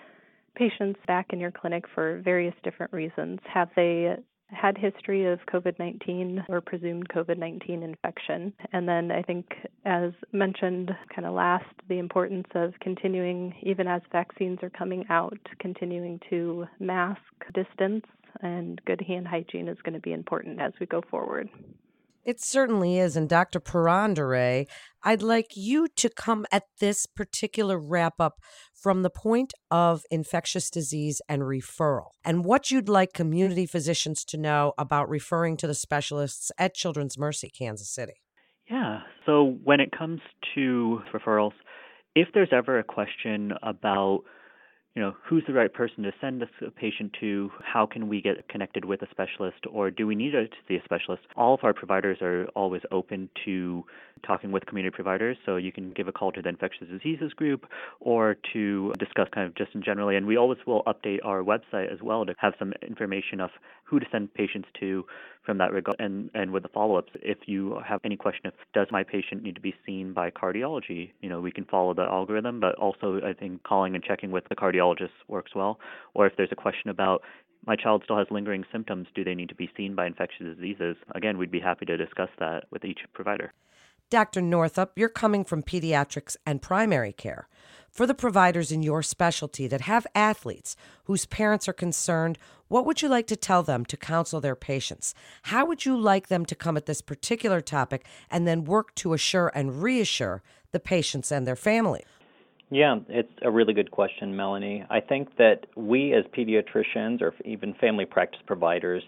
patients 0.55 1.01
back 1.07 1.27
in 1.31 1.41
your 1.41 1.51
clinic 1.51 1.85
for 1.95 2.21
various 2.25 2.55
different 2.63 2.93
reasons. 2.93 3.41
Have 3.53 3.69
they 3.77 4.17
had 4.55 4.79
history 4.79 5.27
of 5.27 5.41
COVID 5.53 5.79
19 5.79 6.45
or 6.49 6.61
presumed 6.61 7.09
COVID 7.09 7.39
19 7.39 7.83
infection. 7.83 8.53
And 8.73 8.89
then 8.89 9.11
I 9.11 9.23
think, 9.23 9.47
as 9.85 10.13
mentioned, 10.33 10.91
kind 11.15 11.27
of 11.27 11.35
last, 11.35 11.65
the 11.89 11.99
importance 11.99 12.47
of 12.55 12.73
continuing, 12.81 13.55
even 13.63 13.87
as 13.87 14.03
vaccines 14.13 14.59
are 14.63 14.71
coming 14.71 15.05
out, 15.11 15.39
continuing 15.59 16.21
to 16.31 16.67
mask, 16.79 17.21
distance, 17.53 18.05
and 18.41 18.81
good 18.87 19.01
hand 19.01 19.29
hygiene 19.29 19.69
is 19.69 19.79
going 19.83 19.95
to 19.95 20.01
be 20.01 20.13
important 20.13 20.61
as 20.61 20.73
we 20.81 20.87
go 20.87 21.03
forward. 21.11 21.49
It 22.25 22.41
certainly 22.41 22.99
is. 22.99 23.17
And 23.17 23.29
Dr. 23.29 23.61
Purandare, 23.61 24.67
I'd 25.03 25.23
like 25.23 25.57
you 25.57 25.89
to 25.97 26.09
come 26.09 26.47
at 26.51 26.65
this 26.81 27.07
particular 27.07 27.79
wrap 27.79 28.21
up 28.21 28.41
from 28.73 29.03
the 29.03 29.11
point 29.11 29.53
of 29.71 30.03
infectious 30.11 30.71
disease 30.71 31.21
and 31.29 31.43
referral 31.43 32.11
and 32.25 32.45
what 32.45 32.71
you'd 32.71 32.89
like 32.89 33.13
community 33.13 33.67
physicians 33.67 34.25
to 34.27 34.37
know 34.37 34.73
about 34.79 35.09
referring 35.09 35.57
to 35.59 35.67
the 35.67 35.75
specialists 35.75 36.51
at 36.59 36.75
Children's 36.75 37.19
Mercy, 37.19 37.51
Kansas 37.51 37.91
City. 37.91 38.15
Yeah. 38.71 39.01
So 39.27 39.59
when 39.63 39.81
it 39.81 39.91
comes 39.97 40.21
to 40.55 41.01
referrals, 41.13 41.53
if 42.15 42.29
there's 42.33 42.53
ever 42.53 42.79
a 42.79 42.85
question 42.85 43.53
about 43.63 44.21
you 44.95 45.03
know, 45.03 45.15
who's 45.29 45.43
the 45.49 45.53
right 45.53 45.73
person 45.73 46.05
to 46.05 46.13
send 46.21 46.41
this 46.41 46.49
patient 46.77 47.17
to? 47.21 47.51
How 47.61 47.85
can 47.85 48.09
we 48.09 48.23
get 48.23 48.49
connected 48.49 48.85
with 48.85 49.03
a 49.03 49.09
specialist, 49.11 49.59
or 49.69 49.91
do 49.91 50.07
we 50.07 50.15
need 50.15 50.31
to 50.31 50.47
see 50.69 50.77
a 50.77 50.83
specialist? 50.85 51.25
All 51.37 51.55
of 51.55 51.61
our 51.65 51.75
providers 51.75 52.19
are 52.23 52.47
always 52.55 52.83
open 52.93 53.29
to 53.45 53.85
talking 54.25 54.53
with 54.53 54.67
community 54.67 54.95
providers, 54.95 55.37
so 55.45 55.57
you 55.57 55.73
can 55.73 55.91
give 55.91 56.07
a 56.07 56.13
call 56.13 56.31
to 56.33 56.41
the 56.41 56.49
infectious 56.49 56.87
diseases 56.89 57.33
group 57.33 57.67
or 57.99 58.37
to 58.53 58.93
discuss 59.01 59.29
kind 59.35 59.49
of 59.49 59.57
just 59.57 59.75
in 59.75 59.83
generally. 59.83 60.17
And 60.17 60.27
we 60.27 60.37
always 60.37 60.59
will 60.65 60.85
update 60.85 61.19
our 61.25 61.43
website 61.43 61.93
as 61.93 62.01
well 62.01 62.25
to 62.25 62.35
have 62.39 62.55
some 62.57 62.73
information 62.87 63.41
of 63.41 63.51
who 63.83 63.99
to 63.99 64.07
send 64.13 64.33
patients 64.33 64.69
to 64.79 65.05
from 65.45 65.59
that 65.59 65.73
regard. 65.73 65.97
And 65.99 66.31
and 66.35 66.53
with 66.53 66.63
the 66.63 66.69
follow-ups, 66.69 67.13
if 67.15 67.39
you 67.47 67.81
have 67.87 68.01
any 68.05 68.17
question 68.17 68.47
of 68.47 68.55
does 68.73 68.89
my 68.91 69.03
patient 69.03 69.43
need 69.43 69.55
to 69.55 69.61
be 69.61 69.75
seen 69.87 70.13
by 70.13 70.31
cardiology, 70.31 71.13
you 71.21 71.29
know, 71.29 71.41
we 71.41 71.51
can 71.51 71.65
follow 71.65 71.95
the 71.95 72.03
algorithm, 72.03 72.61
but 72.61 72.75
also 72.77 73.21
I 73.25 73.33
think 73.33 73.63
calling 73.63 73.95
and 73.95 74.03
checking 74.03 74.31
with 74.31 74.45
the 74.49 74.57
cardiologist 74.57 75.15
works 75.29 75.55
well. 75.55 75.79
Or 76.15 76.27
if 76.27 76.37
there's 76.37 76.53
a 76.53 76.57
question 76.57 76.91
about 76.91 77.23
my 77.67 77.77
child 77.77 78.03
still 78.05 78.19
has 78.19 78.27
lingering 78.31 78.65
symptoms, 78.71 79.07
do 79.15 79.25
they 79.25 79.35
need 79.35 79.49
to 79.49 79.55
be 79.55 79.71
seen 79.77 79.95
by 79.95 80.07
infectious 80.07 80.55
diseases? 80.57 80.97
Again, 81.15 81.39
we'd 81.39 81.51
be 81.51 81.61
happy 81.61 81.87
to 81.87 81.97
discuss 81.97 82.29
that 82.39 82.65
with 82.71 82.85
each 82.85 83.01
provider. 83.13 83.53
Dr. 84.11 84.43
Northup, 84.43 84.93
you're 84.97 85.09
coming 85.09 85.45
from 85.45 85.63
pediatrics 85.63 86.37
and 86.45 86.61
primary 86.61 87.13
care. 87.13 87.49
For 87.95 88.09
the 88.09 88.15
providers 88.15 88.73
in 88.73 88.83
your 88.83 89.05
specialty 89.05 89.69
that 89.69 89.83
have 89.83 90.05
athletes 90.17 90.75
whose 91.05 91.27
parents 91.27 91.69
are 91.69 91.73
concerned, 91.73 92.41
what 92.67 92.85
would 92.85 93.03
you 93.03 93.09
like 93.09 93.29
to 93.29 93.37
tell 93.37 93.63
them 93.63 93.85
to 93.85 93.97
counsel 93.97 94.41
their 94.41 94.57
patients? 94.57 95.15
How 95.43 95.65
would 95.65 95.87
you 95.87 95.97
like 95.97 96.27
them 96.27 96.45
to 96.47 96.57
come 96.57 96.77
at 96.77 96.87
this 96.87 97.01
particular 97.01 97.61
topic 97.61 98.05
and 98.29 98.49
then 98.49 98.65
work 98.65 98.97
to 98.97 99.13
assure 99.13 99.53
and 99.55 99.81
reassure 99.81 100.43
the 100.73 100.81
patients 100.81 101.31
and 101.31 101.47
their 101.47 101.55
families? 101.55 102.03
Yeah, 102.69 102.99
it's 103.09 103.31
a 103.43 103.51
really 103.53 103.75
good 103.75 103.93
question, 103.93 104.35
Melanie. 104.35 104.85
I 104.91 104.99
think 104.99 105.37
that 105.37 105.67
we 105.77 106.15
as 106.15 106.25
pediatricians 106.37 107.23
or 107.23 107.33
even 107.45 107.75
family 107.75 108.07
practice 108.07 108.41
providers 108.45 109.05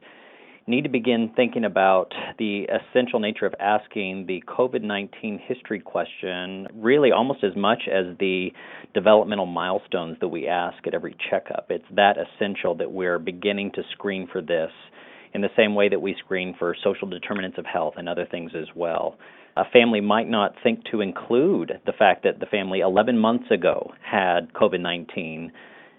need 0.67 0.83
to 0.83 0.91
begin 0.91 1.31
thinking 1.37 1.65
about 1.65 2.13
the 2.39 2.65
essential 2.65 3.21
nature 3.21 3.47
of 3.47 3.55
asking 3.61 4.27
the 4.27 4.43
COVID 4.49 4.83
19 4.83 5.41
history 5.47 5.81
question 5.81 6.67
really 6.75 7.13
almost 7.13 7.45
as 7.45 7.55
much 7.55 7.83
as 7.87 8.17
the 8.19 8.51
developmental 8.93 9.47
milestones 9.47 10.17
that 10.21 10.29
we 10.29 10.49
ask 10.49 10.85
at 10.87 10.95
every 10.95 11.17
checkup. 11.31 11.67
It's 11.71 11.85
that 11.95 12.17
essential 12.19 12.75
that 12.77 12.91
we're 12.91 13.21
beginning 13.21 13.73
to 13.75 13.83
screen 13.93 14.29
for 14.31 14.41
this 14.43 14.71
in 15.35 15.41
the 15.41 15.51
same 15.57 15.75
way 15.75 15.89
that 15.89 16.01
we 16.01 16.17
screen 16.25 16.55
for 16.59 16.75
social 16.83 17.09
determinants 17.09 17.59
of 17.59 17.67
health 17.67 17.95
and 17.97 18.09
other 18.09 18.27
things 18.29 18.51
as 18.57 18.67
well. 18.75 19.19
A 19.57 19.65
family 19.73 20.01
might 20.01 20.29
not 20.29 20.55
think 20.63 20.81
to 20.91 21.01
include 21.01 21.73
the 21.87 21.93
fact 21.93 22.25
that 22.25 22.41
the 22.41 22.47
family 22.47 22.81
11 22.81 23.17
months 23.17 23.51
ago 23.53 23.93
had 24.03 24.53
COVID 24.53 24.81
19. 24.81 25.53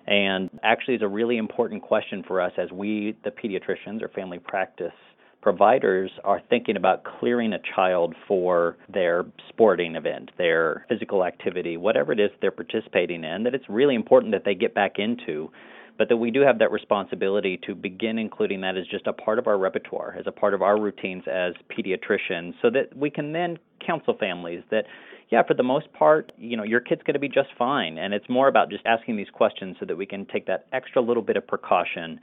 And 0.07 0.49
actually, 0.63 0.95
it's 0.95 1.03
a 1.03 1.07
really 1.07 1.37
important 1.37 1.81
question 1.81 2.23
for 2.25 2.41
us 2.41 2.53
as 2.57 2.71
we, 2.71 3.17
the 3.23 3.31
pediatricians 3.31 4.01
or 4.01 4.07
family 4.09 4.39
practice 4.39 4.93
providers 5.41 6.11
are 6.23 6.41
thinking 6.49 6.75
about 6.75 7.03
clearing 7.03 7.53
a 7.53 7.59
child 7.75 8.15
for 8.27 8.75
their 8.91 9.25
sporting 9.49 9.95
event, 9.95 10.31
their 10.37 10.85
physical 10.89 11.23
activity, 11.23 11.77
whatever 11.77 12.11
it 12.11 12.19
is 12.19 12.31
they're 12.41 12.51
participating 12.51 13.23
in, 13.23 13.43
that 13.43 13.53
it's 13.53 13.69
really 13.69 13.95
important 13.95 14.31
that 14.31 14.43
they 14.43 14.55
get 14.55 14.73
back 14.73 14.93
into, 14.97 15.49
but 15.97 16.09
that 16.09 16.17
we 16.17 16.31
do 16.31 16.41
have 16.41 16.59
that 16.59 16.71
responsibility 16.71 17.59
to 17.65 17.75
begin 17.75 18.17
including 18.17 18.61
that 18.61 18.77
as 18.77 18.85
just 18.87 19.07
a 19.07 19.13
part 19.13 19.39
of 19.39 19.47
our 19.47 19.57
repertoire, 19.57 20.15
as 20.19 20.25
a 20.27 20.31
part 20.31 20.53
of 20.53 20.61
our 20.61 20.79
routines 20.79 21.23
as 21.31 21.53
pediatricians, 21.71 22.53
so 22.61 22.69
that 22.69 22.95
we 22.95 23.09
can 23.09 23.31
then 23.31 23.57
counsel 23.87 24.15
families 24.19 24.63
that 24.69 24.83
yeah, 25.29 25.43
for 25.45 25.53
the 25.53 25.63
most 25.63 25.91
part, 25.91 26.31
you 26.37 26.55
know, 26.55 26.63
your 26.63 26.79
kid's 26.79 27.03
going 27.03 27.15
to 27.15 27.19
be 27.19 27.27
just 27.27 27.49
fine. 27.57 27.97
And 27.97 28.13
it's 28.13 28.29
more 28.29 28.47
about 28.47 28.69
just 28.69 28.85
asking 28.85 29.17
these 29.17 29.29
questions 29.33 29.75
so 29.79 29.85
that 29.85 29.97
we 29.97 30.05
can 30.05 30.25
take 30.25 30.45
that 30.47 30.67
extra 30.71 31.01
little 31.01 31.23
bit 31.23 31.35
of 31.35 31.45
precaution 31.45 32.19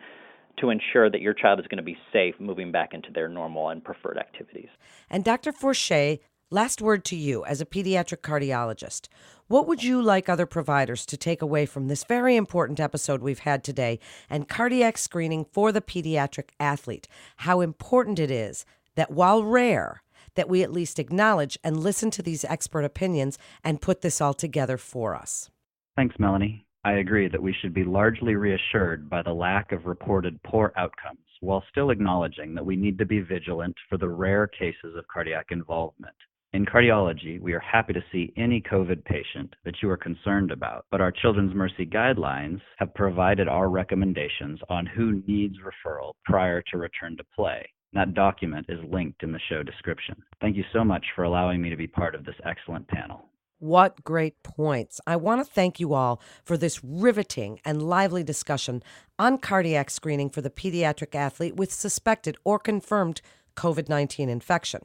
to 0.59 0.71
ensure 0.71 1.11
that 1.11 1.21
your 1.21 1.35
child 1.35 1.61
is 1.61 1.67
going 1.67 1.79
to 1.79 1.83
be 1.83 1.99
safe 2.13 2.35
moving 2.39 2.73
back 2.73 2.95
into 2.95 3.11
their 3.13 3.29
normal 3.29 3.69
and 3.69 3.85
preferred 3.85 4.17
activities. 4.17 4.69
And 5.11 5.25
Dr. 5.25 5.53
Forche, 5.53 6.19
last 6.51 6.81
word 6.81 7.05
to 7.07 7.17
you 7.17 7.45
as 7.45 7.61
a 7.61 7.67
pediatric 7.67 8.19
cardiologist. 8.19 9.09
What 9.49 9.67
would 9.67 9.83
you 9.83 10.01
like 10.01 10.29
other 10.29 10.47
providers 10.47 11.05
to 11.07 11.17
take 11.19 11.43
away 11.43 11.67
from 11.67 11.89
this 11.89 12.05
very 12.05 12.37
important 12.37 12.81
episode 12.81 13.21
we've 13.21 13.41
had 13.41 13.63
today 13.63 13.99
and 14.31 14.49
cardiac 14.49 14.97
screening 14.97 15.45
for 15.45 15.73
the 15.73 15.83
pediatric 15.83 16.51
athlete? 16.59 17.09
How 17.39 17.61
important 17.61 18.19
it 18.19 18.31
is 18.31 18.65
that 18.95 19.11
while 19.11 19.45
rare, 19.45 20.03
that 20.35 20.49
we 20.49 20.63
at 20.63 20.73
least 20.73 20.99
acknowledge 20.99 21.59
and 21.65 21.79
listen 21.79 22.11
to 22.13 22.23
these 22.23 22.45
expert 22.45 22.85
opinions 22.85 23.39
and 23.63 23.81
put 23.81 24.01
this 24.01 24.21
all 24.21 24.35
together 24.35 24.77
for 24.77 25.15
us. 25.15 25.51
Thanks, 25.97 26.17
Melanie. 26.19 26.67
I 26.85 26.95
agree 26.95 27.29
that 27.29 27.43
we 27.43 27.55
should 27.61 27.73
be 27.73 27.85
largely 27.85 28.35
reassured 28.35 29.09
by 29.09 29.23
the 29.23 29.33
lack 29.33 29.73
of 29.73 29.87
reported 29.87 30.43
poor 30.43 30.73
outcomes, 30.77 31.19
while 31.41 31.65
still 31.71 31.91
acknowledging 31.91 32.55
that 32.55 32.67
we 32.67 32.77
need 32.77 32.99
to 32.99 33.07
be 33.07 33.21
vigilant 33.21 33.75
for 33.89 33.97
the 33.97 34.09
rare 34.09 34.47
cases 34.47 34.95
of 34.97 35.09
cardiac 35.09 35.47
involvement. 35.51 36.15
In 36.53 36.65
cardiology, 36.65 37.41
we 37.41 37.53
are 37.53 37.59
happy 37.59 37.93
to 37.95 38.05
see 38.13 38.33
any 38.37 38.61
COVID 38.61 39.05
patient 39.07 39.53
that 39.65 39.75
you 39.83 39.91
are 39.91 39.97
concerned 39.97 40.53
about, 40.53 40.87
but 40.89 41.01
our 41.01 41.11
Children's 41.11 41.53
Mercy 41.53 41.85
guidelines 41.85 42.61
have 42.77 42.95
provided 42.95 43.49
our 43.49 43.69
recommendations 43.69 44.61
on 44.69 44.87
who 44.87 45.21
needs 45.27 45.57
referral 45.59 46.13
prior 46.25 46.63
to 46.71 46.79
return 46.79 47.17
to 47.17 47.25
play. 47.35 47.69
That 47.95 48.15
document 48.15 48.67
is 48.69 48.81
linked 48.91 49.23
in 49.23 49.33
the 49.33 49.39
show 49.49 49.63
description. 49.63 50.17
Thank 50.41 50.57
you 50.57 50.65
so 50.73 50.85
much 50.85 51.05
for 51.15 51.23
allowing 51.23 51.63
me 51.63 51.71
to 51.71 51.77
be 51.77 51.87
part 51.87 52.15
of 52.15 52.25
this 52.25 52.35
excellent 52.45 52.89
panel. 52.89 53.29
What 53.61 54.03
great 54.03 54.43
points. 54.43 55.01
I 55.07 55.17
want 55.17 55.47
to 55.47 55.51
thank 55.51 55.79
you 55.79 55.95
all 55.95 56.21
for 56.45 56.59
this 56.59 56.83
riveting 56.83 57.61
and 57.65 57.81
lively 57.81 58.25
discussion 58.25 58.83
on 59.19 59.39
cardiac 59.39 59.91
screening 59.91 60.29
for 60.29 60.41
the 60.41 60.51
pediatric 60.51 61.15
athlete 61.15 61.57
with 61.57 61.73
suspected 61.73 62.37
or 62.45 62.59
confirmed 62.59 63.23
COVID 63.57 63.89
19 63.89 64.29
infection. 64.29 64.83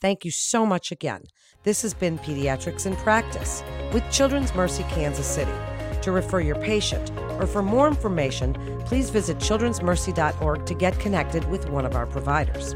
Thank 0.00 0.24
you 0.24 0.30
so 0.32 0.66
much 0.66 0.90
again. 0.90 1.24
This 1.62 1.82
has 1.82 1.94
been 1.94 2.18
Pediatrics 2.18 2.86
in 2.86 2.96
Practice 2.96 3.62
with 3.92 4.08
Children's 4.10 4.54
Mercy 4.54 4.84
Kansas 4.90 5.26
City. 5.26 5.77
To 6.08 6.12
refer 6.12 6.40
your 6.40 6.54
patient 6.54 7.12
or 7.38 7.46
for 7.46 7.60
more 7.60 7.86
information, 7.86 8.54
please 8.86 9.10
visit 9.10 9.36
childrensmercy.org 9.40 10.64
to 10.64 10.72
get 10.72 10.98
connected 10.98 11.44
with 11.50 11.68
one 11.68 11.84
of 11.84 11.94
our 11.94 12.06
providers. 12.06 12.74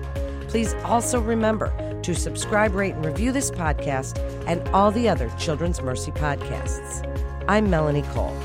Please 0.48 0.74
also 0.84 1.18
remember 1.18 1.72
to 2.02 2.14
subscribe, 2.14 2.74
rate, 2.74 2.94
and 2.94 3.06
review 3.06 3.32
this 3.32 3.50
podcast 3.50 4.18
and 4.46 4.68
all 4.68 4.90
the 4.90 5.08
other 5.08 5.30
Children's 5.38 5.80
Mercy 5.80 6.10
podcasts. 6.10 7.00
I'm 7.48 7.70
Melanie 7.70 8.02
Cole. 8.12 8.36